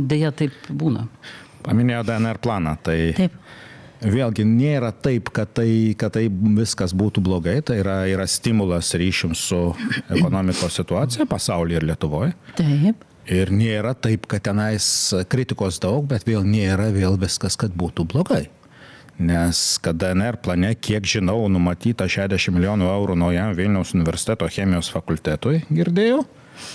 [0.00, 1.06] dėja taip būna.
[1.64, 3.36] Paminėjo DNR planą, tai Taip.
[4.02, 9.34] Vėlgi nėra taip, kad tai, kad tai viskas būtų blogai, tai yra, yra stimulas ryšium
[9.38, 9.60] su
[10.08, 12.34] ekonomikos situacija pasaulyje ir Lietuvoje.
[12.58, 13.04] Taip.
[13.24, 14.86] Ir nėra taip, kad tenais
[15.32, 18.44] kritikos daug, bet vėl nėra vėl viskas, kad būtų blogai.
[19.14, 25.62] Nes kad DNR plane, kiek žinau, numatyta 60 milijonų eurų naujam Vilniaus universiteto chemijos fakultetui,
[25.70, 26.24] girdėjau.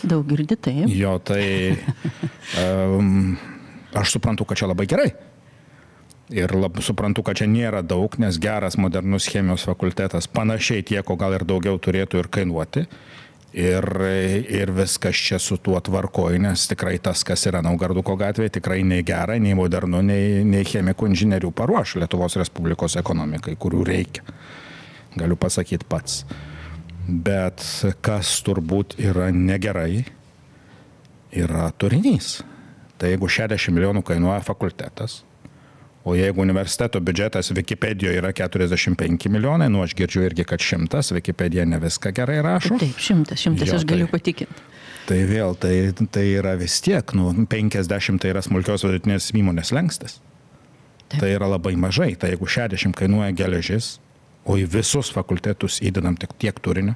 [0.08, 0.88] Daug girdi taip.
[0.92, 1.76] Jo, tai
[2.64, 3.36] um,
[3.94, 5.12] aš suprantu, kad čia labai gerai.
[6.30, 11.16] Ir lab, suprantu, kad čia nėra daug, nes geras modernus chemijos fakultetas panašiai tiek, o
[11.18, 12.84] gal ir daugiau turėtų ir kainuoti.
[13.50, 13.86] Ir,
[14.46, 19.02] ir viskas čia su tuo tvarkoju, nes tikrai tas, kas yra Naugarduko gatvėje, tikrai nei
[19.02, 24.22] gera, nei modernu, nei, nei chemikų inžinierių paruoš Lietuvos Respublikos ekonomikai, kurių reikia.
[25.18, 26.22] Galiu pasakyti pats.
[27.10, 27.66] Bet
[28.06, 30.04] kas turbūt yra negerai,
[31.34, 32.44] yra turinys.
[33.02, 35.24] Tai jeigu 60 milijonų kainuoja fakultetas,
[36.08, 41.66] O jeigu universiteto biudžetas Wikipedijoje yra 45 milijonai, nu aš girdžiu irgi, kad šimtas, Wikipedija
[41.68, 42.78] ne viską gerai rašo.
[42.80, 44.62] Taip, šimtas, šimtas, Jo, aš galiu tai- patikinti.
[45.10, 50.20] Tai vėl, tai, tai yra vis tiek, nu, 50 tai yra smulkios vidutinės įmonės lengstis.
[51.10, 51.20] Taip.
[51.24, 52.14] Tai yra labai mažai.
[52.16, 53.98] Tai jeigu 60 kainuoja geležis,
[54.46, 56.94] o į visus fakultetus įdedam tik tiek turinio,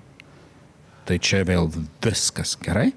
[1.06, 1.72] tai čia vėl
[2.06, 2.94] viskas gerai.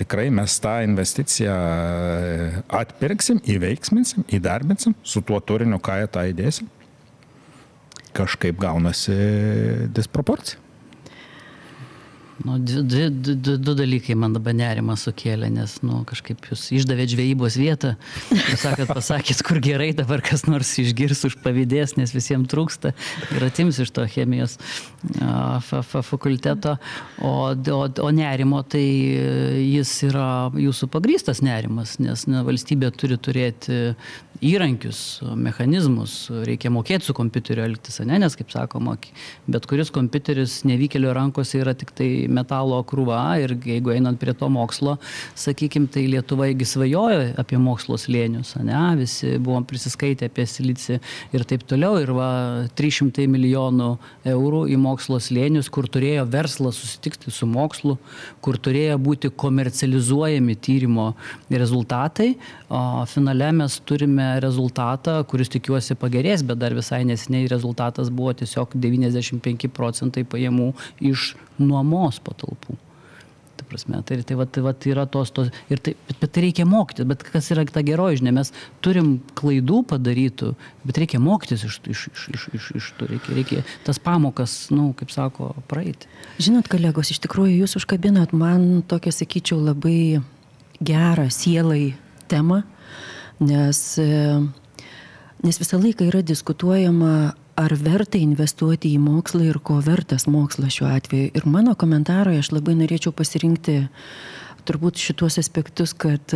[0.00, 1.54] Tikrai mes tą investiciją
[2.80, 6.70] atpirksim, įveiksminsim, įdarbinsim su tuo turiniu, ką į tą įdėsim.
[8.16, 9.16] Kažkaip gaunasi
[9.94, 10.59] disproporcija.
[12.44, 17.12] Nu, dvi, du, du, du dalykai man dabar nerimą sukėlė, nes nu, kažkaip jūs išdavėt
[17.12, 17.90] žvejybos vietą,
[18.32, 22.94] jūs sakėt, pasakėt, kur gerai dabar kas nors išgirs už pavydės, nes visiems trūksta
[23.36, 24.56] ir atims iš to chemijos
[26.00, 26.78] fakulteto,
[27.20, 33.82] o, o, o nerimo tai jis yra jūsų pagrystas nerimas, nes na, valstybė turi turėti
[34.40, 36.14] įrankius, mechanizmus,
[36.48, 38.16] reikia mokėti su kompiuteriu elgtis, ne?
[38.22, 38.96] nes, kaip sakoma,
[39.50, 44.48] bet kuris kompiuteris nevykėlio rankose yra tik tai metalo krūva ir jeigu einant prie to
[44.52, 44.96] mokslo,
[45.38, 48.78] sakykime, tai Lietuva įgi svajojo apie mokslo slėnius, ne?
[49.00, 50.98] visi buvom prisiskaitę apie silicį
[51.36, 52.30] ir taip toliau, ir va
[52.78, 53.90] 300 milijonų
[54.32, 57.96] eurų į mokslo slėnius, kur turėjo verslas susitikti su mokslu,
[58.44, 61.10] kur turėjo būti komercializuojami tyrimo
[61.50, 62.32] rezultatai,
[62.70, 68.76] o finale mes turime rezultatą, kuris tikiuosi pagerės, bet dar visai nesiniai rezultatas buvo tiesiog
[68.78, 70.72] 95 procentai pajamų
[71.10, 72.76] iš nuomos patalpų.
[73.60, 76.46] Ta prasme, tai, tai, va, tai va, yra tos, tos ir tai, bet, bet tai
[76.46, 78.52] reikia mokytis, bet kas yra ta geroji žinia, mes
[78.84, 80.54] turim klaidų padarytų,
[80.88, 84.78] bet reikia mokytis iš, iš, iš, iš, iš, iš to, reikia, reikia tas pamokas, na,
[84.78, 86.08] nu, kaip sako, praeiti.
[86.40, 90.22] Žinot, kolegos, iš tikrųjų jūs užkabinot man tokią, sakyčiau, labai
[90.80, 91.92] gerą sielai
[92.32, 92.62] temą,
[93.44, 93.82] nes,
[95.44, 100.88] nes visą laiką yra diskutuojama, ar verta investuoti į mokslą ir ko vertas mokslas šiuo
[100.90, 101.30] atveju.
[101.36, 103.82] Ir mano komentaroje aš labai norėčiau pasirinkti
[104.68, 106.34] turbūt šituos aspektus, kad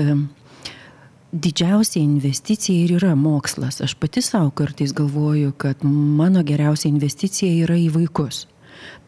[1.35, 3.81] didžiausia investicija ir yra mokslas.
[3.85, 8.47] Aš pati savo kartais galvoju, kad mano geriausia investicija yra į vaikus.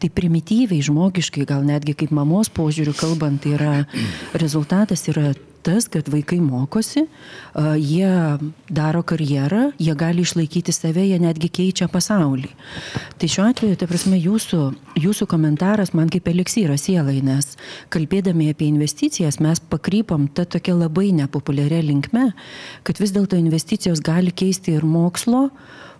[0.01, 3.73] Tai primityviai, žmogiškai, gal netgi kaip mamos požiūriu kalbant, tai yra
[4.37, 5.33] rezultatas yra
[5.65, 7.05] tas, kad vaikai mokosi,
[7.81, 8.11] jie
[8.69, 12.49] daro karjerą, jie gali išlaikyti save, jie netgi keičia pasaulį.
[13.17, 14.61] Tai šiuo atveju, ta prasme, jūsų,
[14.99, 17.55] jūsų komentaras man kaip eliksyras sielai, nes
[17.93, 22.29] kalbėdami apie investicijas mes pakrypam tą tokią labai nepopuliarią linkmę,
[22.87, 25.47] kad vis dėlto investicijos gali keisti ir mokslo,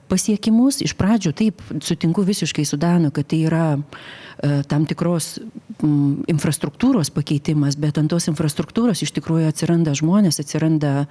[0.09, 0.81] pasiekimus.
[0.85, 5.37] Iš pradžių taip sutinku visiškai su Danu, kad tai yra e, tam tikros
[5.83, 11.07] m, infrastruktūros pakeitimas, bet ant tos infrastruktūros iš tikrųjų atsiranda žmonės, atsiranda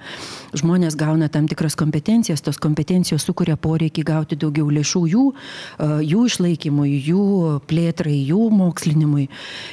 [0.57, 6.25] žmonės gauna tam tikras kompetencijas, tos kompetencijos sukuria poreikį gauti daugiau lėšų jų, e, jų
[6.31, 7.27] išlaikymui, jų
[7.69, 9.27] plėtrai, jų mokslinimui.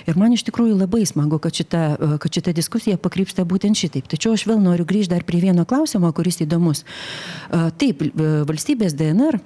[0.07, 4.09] Ir man iš tikrųjų labai smagu, kad šita, e, kad šita diskusija pakrypsta būtent šitaip.
[4.11, 6.85] Tačiau aš vėl noriu grįžti dar prie vieno klausimo, kuris įdomus.
[6.85, 9.39] E, taip, e, valstybės DNR DNR,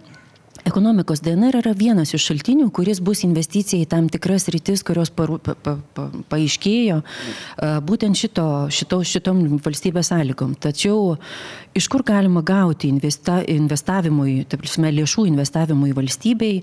[0.69, 5.39] ekonomikos DNR yra vienas iš šaltinių, kuris bus investicija į tam tikras rytis, kurios paru,
[5.41, 6.99] pa, pa, pa, paaiškėjo
[7.89, 10.53] būtent šito, šito, šitom valstybės sąlygom.
[10.61, 11.17] Tačiau
[11.79, 16.61] iš kur galima gauti investa, investavimui, taip prasme, lėšų investavimui valstybei,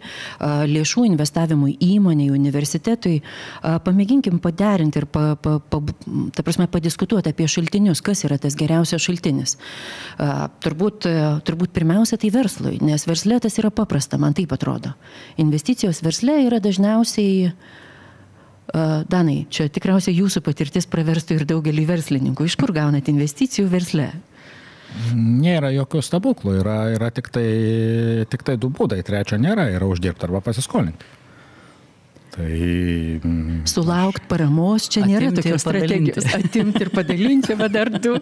[0.76, 3.18] lėšų investavimui įmoniai, universitetui,
[3.63, 5.82] pamėginkim paderinti ir pa, pa, pa,
[6.36, 9.58] ta prasme, padiskutuoti apie šaltinius, kas yra tas geriausias šaltinis.
[10.65, 11.10] Turbūt,
[11.48, 14.93] turbūt pirmiausia tai verslui, nes verslė tas yra paprastas paprasta, man taip atrodo.
[15.38, 17.51] Investicijos versle yra dažniausiai,
[19.08, 22.47] Danai, čia tikriausiai jūsų patirtis praverstų ir daugelį verslininkų.
[22.49, 24.10] Iš kur gaunat investicijų versle?
[25.15, 30.27] Nėra jokių stebuklų, yra, yra tik, tai, tik tai du būdai, trečio nėra, yra uždirbti
[30.27, 31.08] arba pasiskolinti.
[32.36, 32.52] Tai...
[33.24, 36.26] mm, Sulaukt paramos, čia nėra tokios strategijos.
[36.36, 38.17] Atimti ir padalinti, va dar du.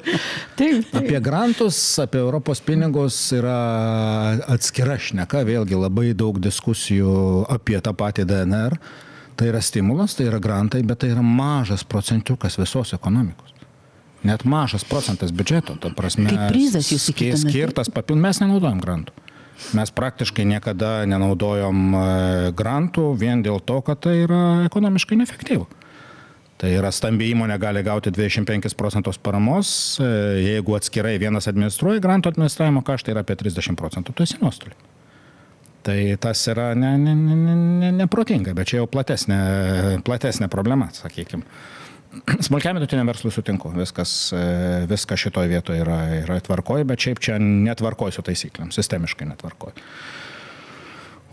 [0.53, 0.99] Taip, taip.
[1.01, 3.57] Apie grantus, apie Europos pinigus yra
[4.53, 7.15] atskira šneka, vėlgi labai daug diskusijų
[7.53, 8.77] apie tą patį DNR.
[9.33, 13.49] Tai yra stimulas, tai yra grantai, bet tai yra mažas procentiukas visos ekonomikos.
[14.23, 16.29] Net mažas procentas biudžeto, ta prasme.
[16.29, 17.33] Kaip prizas jūs taip?
[17.41, 19.22] Skirtas papildomas, mes nenaudojam grantų.
[19.77, 22.03] Mes praktiškai niekada nenaudojom e,
[22.57, 25.67] grantų vien dėl to, kad tai yra ekonomiškai neefektyvu.
[26.63, 30.09] Tai yra stambi įmonė gali gauti 25 procentus paramos, e,
[30.53, 34.77] jeigu atskirai vienas administruoja, grantų administravimo kaštai yra apie 30 procentų, tu esi nuostoliai.
[35.83, 39.39] Tai tas yra ne, ne, ne, ne, ne, neprotinga, bet čia jau platesnė,
[40.07, 41.43] platesnė problema, sakykime.
[42.39, 44.43] Smulkiam vidutiniam verslui sutinku, viskas, e,
[44.89, 49.73] viskas šitoje vietoje yra, yra tvarkoj, bet šiaip čia netvarkoj su taisyklėm, sistemiškai netvarkoj.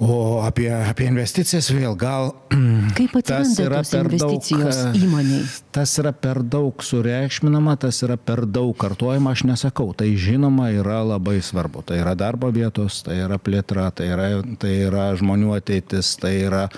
[0.01, 2.31] O apie, apie investicijas vėl gal
[2.97, 5.43] Kaip atsiranda tos investicijos daug, e, įmoniai?
[5.77, 9.91] Tas yra per daug sureikšminama, tas yra per daug kartuojama, aš nesakau.
[9.93, 11.85] Tai žinoma yra labai svarbu.
[11.85, 16.71] Tai yra darbo vietos, tai yra plėtra, tai yra, tai yra žmonių ateitis, tai yra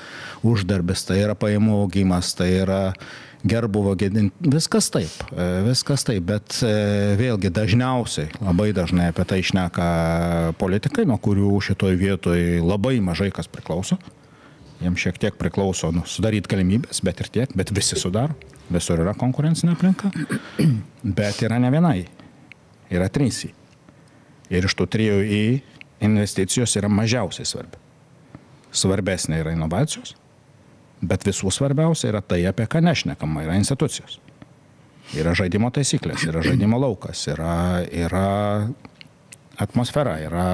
[0.42, 2.82] uždarbis, tai yra pajamų augimas, tai yra
[3.46, 4.50] gerbuvo gėdinti.
[4.52, 6.72] Viskas taip, e, viskas taip, bet e,
[7.18, 9.86] vėlgi dažniausiai, labai dažnai apie tai išneka
[10.60, 13.98] politikai, nuo kurių šitoj vietoj labai mažai kas priklauso.
[14.82, 18.34] Jiems šiek tiek priklauso nu, sudaryti galimybės, bet ir tiek, bet visi sudaro.
[18.72, 20.10] Visur yra konkurencinė aplinka.
[21.02, 21.98] Bet yra ne vienai.
[22.92, 23.44] Yra trys.
[23.46, 23.52] į.
[24.52, 25.44] Ir iš tų trijų į
[26.02, 27.78] investicijos yra mažiausiai svarbi.
[28.72, 30.14] Svarbesnė yra inovacijos,
[31.02, 34.20] bet visų svarbiausia yra tai, apie ką nešnekama, yra institucijos.
[35.18, 38.26] Yra žaidimo taisyklės, yra žaidimo laukas, yra, yra
[39.60, 40.44] atmosfera, yra,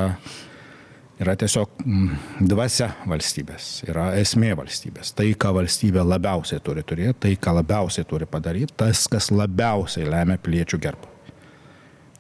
[1.21, 2.17] yra tiesiog mm,
[2.51, 5.13] dvasia valstybės, yra esmė valstybės.
[5.19, 10.41] Tai, ką valstybė labiausiai turi turėti, tai, ką labiausiai turi padaryti, tas, kas labiausiai lemia
[10.43, 11.15] piliečių gerbą.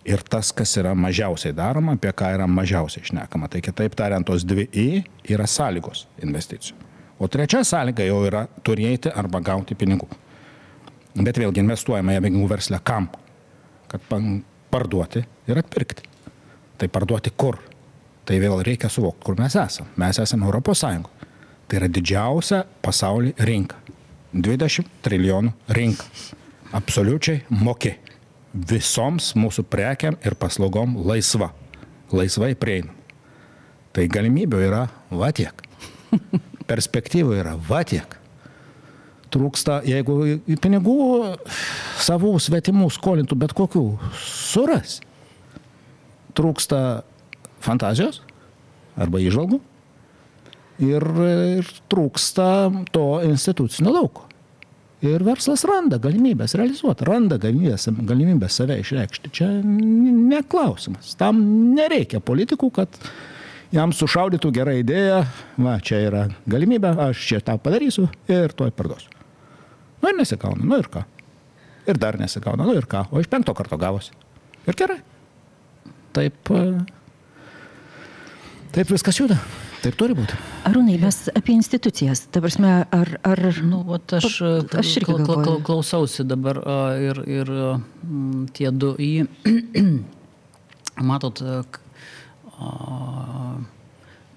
[0.08, 3.50] Ir tas, kas yra mažiausiai daroma, apie ką yra mažiausiai išnekama.
[3.52, 4.90] Tai kitaip tariant, tos dvi į
[5.34, 6.78] yra sąlygos investicijų.
[7.18, 10.06] O trečia sąlyga jau yra turėti arba gauti pinigų.
[11.18, 13.08] Bet vėlgi investuojama į pinigų verslę kam?
[13.90, 14.04] Kad
[14.70, 16.04] parduoti ir atpirkti.
[16.78, 17.58] Tai parduoti kur?
[18.28, 19.88] Tai vėl reikia suvokti, kur mes esame.
[19.98, 21.30] Mes esame Europos Sąjungoje.
[21.68, 23.76] Tai yra didžiausia pasaulyje rinka.
[24.32, 26.04] 20 trilijonų rinka.
[26.76, 27.96] Absoliučiai moki.
[28.52, 31.50] Visoms mūsų prekiam ir paslaugom laisva.
[32.12, 32.94] Laisvai prieinama.
[33.92, 35.66] Tai galimybių yra va tiek.
[36.68, 38.16] Perspektyvų yra va tiek.
[39.32, 40.98] Trūksta, jeigu pinigų
[42.00, 43.84] savų svetimų skolintų bet kokių
[44.24, 45.00] suras.
[46.38, 47.02] Trūksta
[47.64, 48.22] fantazijos
[48.98, 49.58] arba įžvalgų
[50.84, 51.04] ir,
[51.58, 52.48] ir trūksta
[52.94, 54.24] to institucinio lauko.
[55.04, 59.30] Ir verslas randa galimybės realizuoti, randa galimybės, galimybės save išreikšti.
[59.30, 61.12] Čia neklausimas.
[61.20, 61.38] Tam
[61.76, 62.98] nereikia politikų, kad
[63.74, 65.20] jam sušaudytų gerą idėją,
[65.60, 69.10] va, čia yra galimybė, aš čia tą padarysiu ir to parduosiu.
[70.02, 71.04] Nu ir nesigauna, nu ir ką.
[71.88, 73.06] Ir dar nesigauna, nu ir ką.
[73.10, 74.12] O iš penkto karto gavosi.
[74.68, 74.98] Ir gerai.
[76.16, 76.64] Taip, e,
[78.76, 79.38] taip viskas juda.
[79.78, 80.34] Taip turi būti.
[80.66, 82.24] Arūnai, mes apie institucijas.
[82.34, 83.12] Ta prasme, ar...
[83.26, 84.40] ar Nu, vat aš,
[84.74, 87.52] aš irgi kla- kla- klausausi dabar a, ir, ir
[88.58, 89.12] tie du į...
[91.10, 91.60] Matot, a,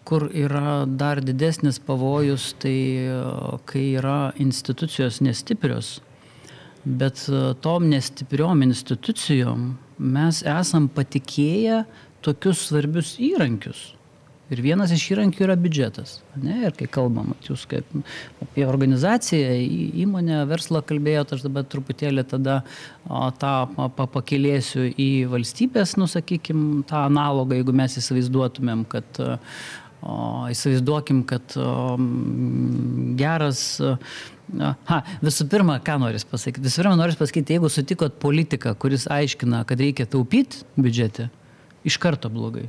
[0.05, 2.77] kur yra dar didesnis pavojus, tai
[3.69, 5.99] kai yra institucijos nestiprios,
[6.84, 7.23] bet
[7.62, 11.84] tom nestipriom institucijom mes esam patikėję
[12.25, 14.00] tokius svarbius įrankius.
[14.51, 16.17] Ir vienas iš įrankių yra biudžetas.
[16.43, 16.57] Ne?
[16.67, 17.87] Ir kai kalbam, jūs kaip
[18.43, 19.53] apie organizaciją,
[20.03, 22.57] įmonę, verslą kalbėjote, aš dabar truputėlį tada
[23.39, 30.17] tą pa- pa- pakėlėsiu į valstybės, nusakykim, tą analogą, jeigu mes įsivaizduotumėm, kad o,
[30.51, 31.95] įsivaizduokim, kad o,
[33.21, 33.95] geras o,
[34.59, 36.65] Ha, visų pirma, ką noris pasakyti?
[36.65, 41.30] Visų pirma, noris pasakyti, jeigu sutikot politiką, kuris aiškina, kad reikia taupyti biudžete,
[41.88, 42.65] iš karto blogai.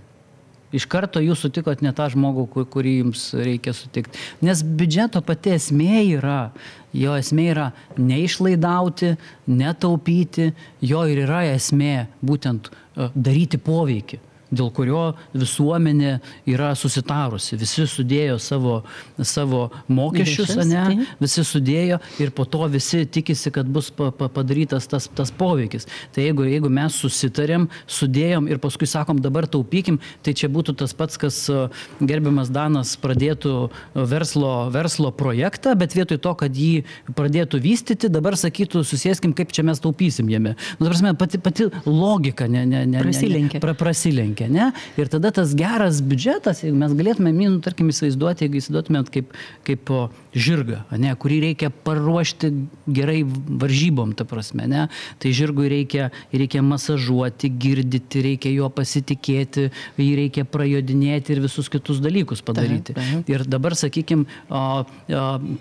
[0.73, 4.17] Iš karto jūs sutikot ne tą žmogų, ku- kurį jums reikia sutikti.
[4.41, 6.51] Nes biudžeto pati esmė yra,
[6.97, 7.67] jo esmė yra
[8.01, 9.15] neišlaidauti,
[9.53, 14.21] netaupyti, jo ir yra esmė būtent e, daryti poveikį.
[14.53, 15.03] Dėl kurio
[15.35, 17.57] visuomenė yra susitarusi.
[17.61, 18.81] Visi sudėjo savo,
[19.19, 24.29] savo mokesčius, Lėšas, ne, visi sudėjo ir po to visi tikisi, kad bus pa, pa,
[24.33, 25.89] padarytas tas, tas poveikis.
[26.15, 30.95] Tai jeigu, jeigu mes susitarėm, sudėjom ir paskui sakom, dabar taupykim, tai čia būtų tas
[30.97, 31.65] pats, kas e,
[32.01, 36.85] gerbiamas Danas pradėtų e, verslo, verslo projektą, bet vietoj to, kad jį
[37.17, 40.57] pradėtų vystyti, dabar sakytų, susėskim, kaip čia mes taupysim jame.
[40.79, 43.59] Nu, prasme, pati, pati logika ne, ne, ne, Prasilenkia.
[43.59, 44.71] Ne, pra, prasilenkia, ne?
[45.01, 49.37] Ir tada tas geras biudžetas, jeigu mes galėtume, nu, tarkim, įsivaizduoti, jeigu įsivaizduotumėt kaip,
[49.69, 49.95] kaip
[50.33, 52.51] žirgą, ne, kurį reikia paruošti
[52.89, 54.87] gerai varžybom, ta prasme, ne?
[55.23, 59.69] Tai žirgui reikia, reikia masažuoti, girdyti, reikia juo pasitikėti,
[60.01, 62.97] jį reikia prajodinėti ir visus kitus dalykus padaryti.
[62.97, 63.35] Taip, taip.
[63.35, 64.27] Ir dabar, sakykime,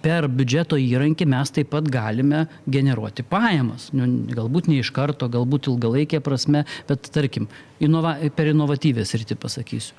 [0.06, 3.90] per biudžeto įrankį mes taip pat galime generuoti pajamas.
[3.96, 7.50] Nu, galbūt ne iš karto, galbūt ilgalaikė prasme, bet tarkim,
[7.84, 9.96] inova, per inovatyvės rytį pasakysiu.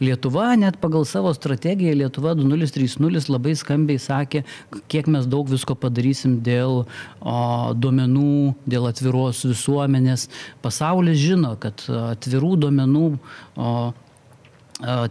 [0.00, 4.42] Lietuva net pagal savo strategiją Lietuva 2030 labai skambiai sakė,
[4.92, 7.36] kiek mes daug visko padarysim dėl o,
[7.76, 10.28] duomenų, dėl atviros visuomenės.
[10.64, 13.70] Pasaulis žino, kad atvirų duomenų o,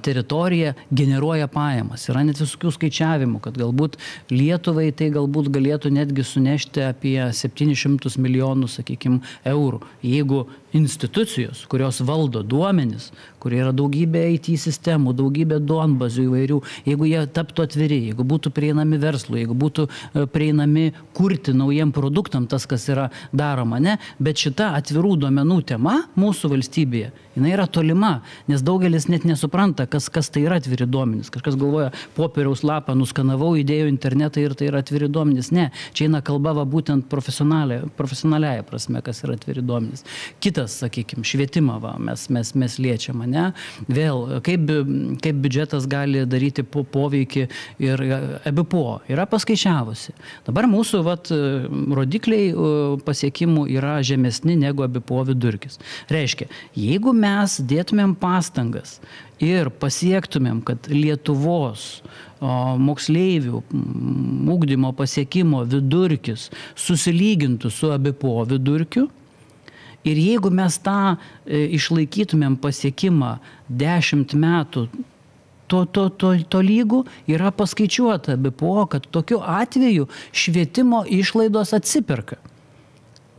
[0.02, 2.06] teritorija generuoja pajamas.
[2.10, 3.98] Yra net visokių skaičiavimų, kad galbūt
[4.30, 9.82] Lietuvai tai galbūt galėtų netgi sunešti apie 700 milijonų, sakykime, eurų.
[10.06, 10.46] Jeigu
[10.76, 16.58] institucijos, kurios valdo duomenis, kurie yra daugybė IT sistemų, daugybė duonbazių įvairių,
[16.90, 22.48] jeigu jie taptų atviri, jeigu būtų prieinami verslui, jeigu būtų e, prieinami kurti naujiem produktam
[22.50, 28.16] tas, kas yra daroma, ne, bet šita atvirų duomenų tema mūsų valstybėje, jinai yra tolima,
[28.50, 31.30] nes daugelis net nesupranta, kas, kas tai yra atviri duomenys.
[31.34, 35.52] Kažkas galvoja, popieriaus lapą nuskanavau, įdėjau internetą ir tai yra atviri duomenys.
[35.56, 40.06] Ne, čia eina kalba va, būtent profesionaliaja prasme, kas yra atviri duomenys.
[40.42, 43.46] Kitas, sakykime, švietimą va, mes, mes, mes liečiame, ne?
[43.92, 44.70] Vėl, kaip,
[45.24, 47.46] kaip biudžetas gali daryti po, poveikį
[47.84, 48.06] ir
[48.52, 50.16] EBPO yra paskaičiavusi.
[50.48, 51.32] Dabar mūsų vat,
[52.00, 52.74] rodikliai e,
[53.06, 55.80] pasiekimų yra žemesni negu EBPO vidurkis.
[56.12, 59.00] Reiškia, jeigu mes dėtumėm pastangas
[59.44, 62.00] ir pasiektumėm, kad Lietuvos
[62.42, 69.08] moksleivių m, ugdymo pasiekimo vidurkis susilygintų su ABPO vidurkiu,
[70.06, 73.36] Ir jeigu mes tą e, išlaikytumėm pasiekimą
[73.70, 74.88] 10 metų
[75.68, 82.38] to, to, to, to lygų, yra paskaičiuota BPO, kad tokiu atveju švietimo išlaidos atsiperka.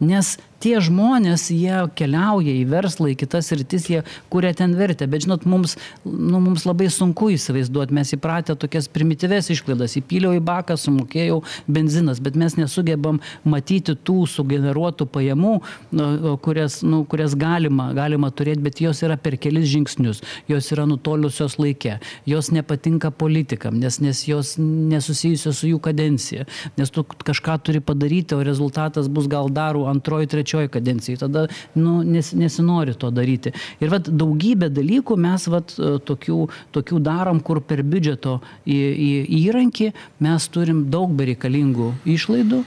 [0.02, 4.02] Nes tie žmonės, jie keliauja į verslą, į kitas rytis, jie
[4.32, 5.08] kuria ten vertę.
[5.10, 9.96] Bet žinot, mums, nu, mums labai sunku įsivaizduoti, mes įpratę tokias primityves išlaidas.
[10.00, 15.54] Įpyliau į baką, sumokėjau benzinas, bet mes nesugebam matyti tų sugeneruotų pajamų,
[15.96, 16.08] nu,
[16.42, 21.58] kurias, nu, kurias galima, galima turėti, bet jos yra per kelis žingsnius, jos yra nutolusios
[21.60, 21.98] laike,
[22.28, 26.46] jos nepatinka politikam, nes, nes jos nesusijusios su jų kadencija,
[26.76, 32.00] nes tu kažką turi padaryti, o rezultatas bus gal darų antroji, trečioji kadencijai, tada nu,
[32.06, 33.52] nes, nesinori to daryti.
[33.82, 36.40] Ir vat, daugybę dalykų mes vat, e, tokių,
[36.76, 39.12] tokių darom, kur per biudžeto į, į,
[39.44, 39.92] įrankį
[40.26, 42.64] mes turim daug bereikalingų išlaidų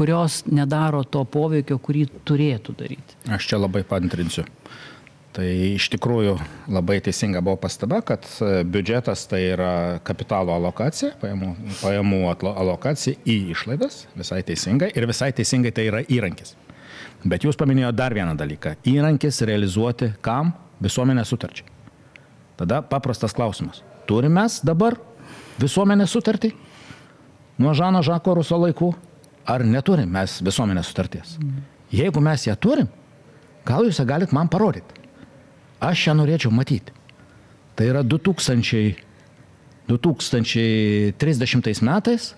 [0.00, 3.18] kurios nedaro to poveikio, kurį turėtų daryti.
[3.28, 4.46] Aš čia labai pantrinsiu.
[5.36, 6.32] Tai iš tikrųjų
[6.74, 13.36] labai teisinga buvo pastaba, kad e, biudžetas tai yra kapitalo alokacija, pajamų, pajamų alokacija į
[13.54, 16.56] išlaidas, visai teisingai, ir visai teisingai tai yra įrankis.
[17.24, 18.76] Bet jūs paminėjote dar vieną dalyką.
[18.88, 20.54] Įrankis realizuoti kam?
[20.80, 21.66] Visuomenės sutarčiai.
[22.56, 23.82] Tada paprastas klausimas.
[24.08, 24.96] Turime mes dabar
[25.60, 26.54] visuomenės sutartį?
[27.60, 28.94] Nuo Žano Žako Ruso laikų?
[29.44, 31.36] Ar neturim mes visuomenės sutarties?
[31.92, 32.88] Jeigu mes ją turim,
[33.68, 34.94] gal jūs ją galit man parodyti?
[35.80, 36.92] Aš ją norėčiau matyti.
[37.76, 38.96] Tai yra 2000,
[39.88, 42.34] 2030 metais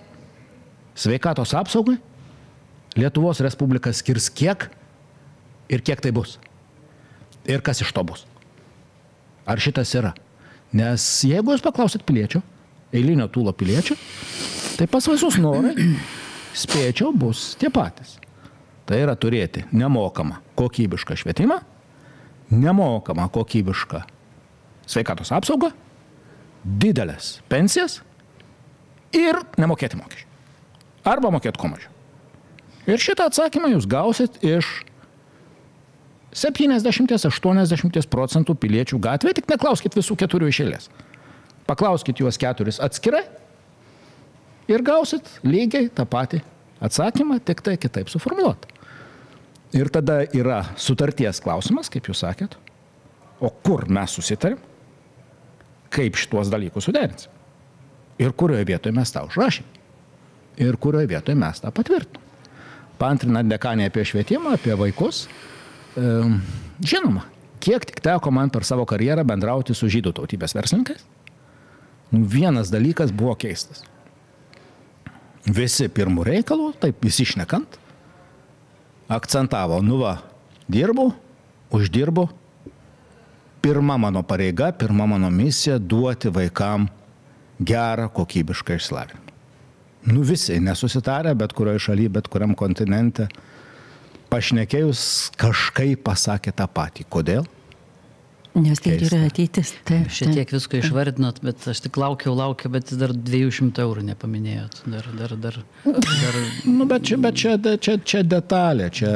[0.95, 1.99] sveikatos apsaugai
[2.99, 4.69] Lietuvos Respublika skirs kiek
[5.73, 6.37] ir kiek tai bus.
[7.49, 8.27] Ir kas iš to bus.
[9.49, 10.13] Ar šitas yra?
[10.73, 12.43] Nes jeigu jūs paklausit piliečio,
[12.95, 13.97] eilinio tūlo piliečio,
[14.79, 15.75] tai pas visus norai,
[16.63, 18.19] spėčiau, bus tie patys.
[18.87, 21.61] Tai yra turėti nemokamą kokybišką švietimą,
[22.53, 24.03] nemokamą kokybišką
[24.93, 25.71] sveikatos apsaugą,
[26.63, 28.01] didelės pensijas
[29.17, 30.29] ir nemokėti mokesčių.
[31.09, 31.92] Arba mokėti kuo mažiau.
[32.91, 34.69] Ir šitą atsakymą jūs gausit iš
[36.35, 40.89] 70-80 procentų piliečių gatvėje, tik neklauskit visų keturių išėlės.
[41.69, 43.23] Paklauskit juos keturis atskirai
[44.73, 46.43] ir gausit lygiai tą patį
[46.83, 48.71] atsakymą, tik tai kitaip suformuoluotą.
[49.77, 52.59] Ir tada yra sutarties klausimas, kaip jūs sakėt.
[53.43, 54.59] o kur mes susitarėm,
[55.93, 57.33] kaip šituos dalykus suderinsim.
[58.23, 59.67] Ir kurioje vietoje mes tą užrašėm.
[60.63, 62.32] Ir kurioje vietoje mes tą patvirtinom.
[63.01, 65.27] Pantrinant dekanė apie švietimą, apie vaikus.
[65.97, 66.11] E,
[66.85, 67.25] žinoma,
[67.63, 71.05] kiek tik teko man per savo karjerą bendrauti su žydų tautybės verslininkais.
[72.13, 73.85] Nu, vienas dalykas buvo keistas.
[75.43, 77.79] Visi pirmų reikalų, taip įsišnekant,
[79.11, 80.19] akcentavo, nu va,
[80.71, 81.09] dirbu,
[81.75, 82.29] uždirbu,
[83.65, 86.89] pirma mano pareiga, pirma mano misija- duoti vaikam
[87.59, 89.22] gerą, kokybišką išsilavinimą.
[90.05, 93.29] Nu visi nesusitarę, bet kurioje šalyje, bet kuriam kontinente,
[94.33, 95.03] pašnekėjus
[95.39, 97.07] kažkaip pasakė tą patį.
[97.13, 97.47] Kodėl?
[98.53, 99.17] Nes tai Keista.
[99.17, 99.71] yra ateitis.
[99.89, 104.83] Taip, Šiek tiek visko išvardinot, bet aš tik laukiau, laukiau, bet dar 200 eurų nepaminėjot.
[104.93, 105.57] Dar, dar, dar.
[105.87, 106.37] dar
[106.69, 109.09] Nu, bet čia, bet čia, čia, čia detalė, čia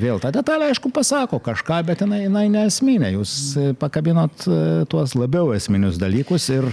[0.00, 3.12] vėl ta detalė, aišku, pasako kažką, bet jinai, jinai nesminė.
[3.18, 3.34] Jūs
[3.82, 6.70] pakabinot e, tuos labiau esminius dalykus ir,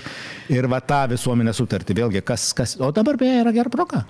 [0.53, 1.99] ir va tą visuomenę sutartį.
[1.99, 4.05] Vėlgi, kas, kas, o dabar beje yra gera proga.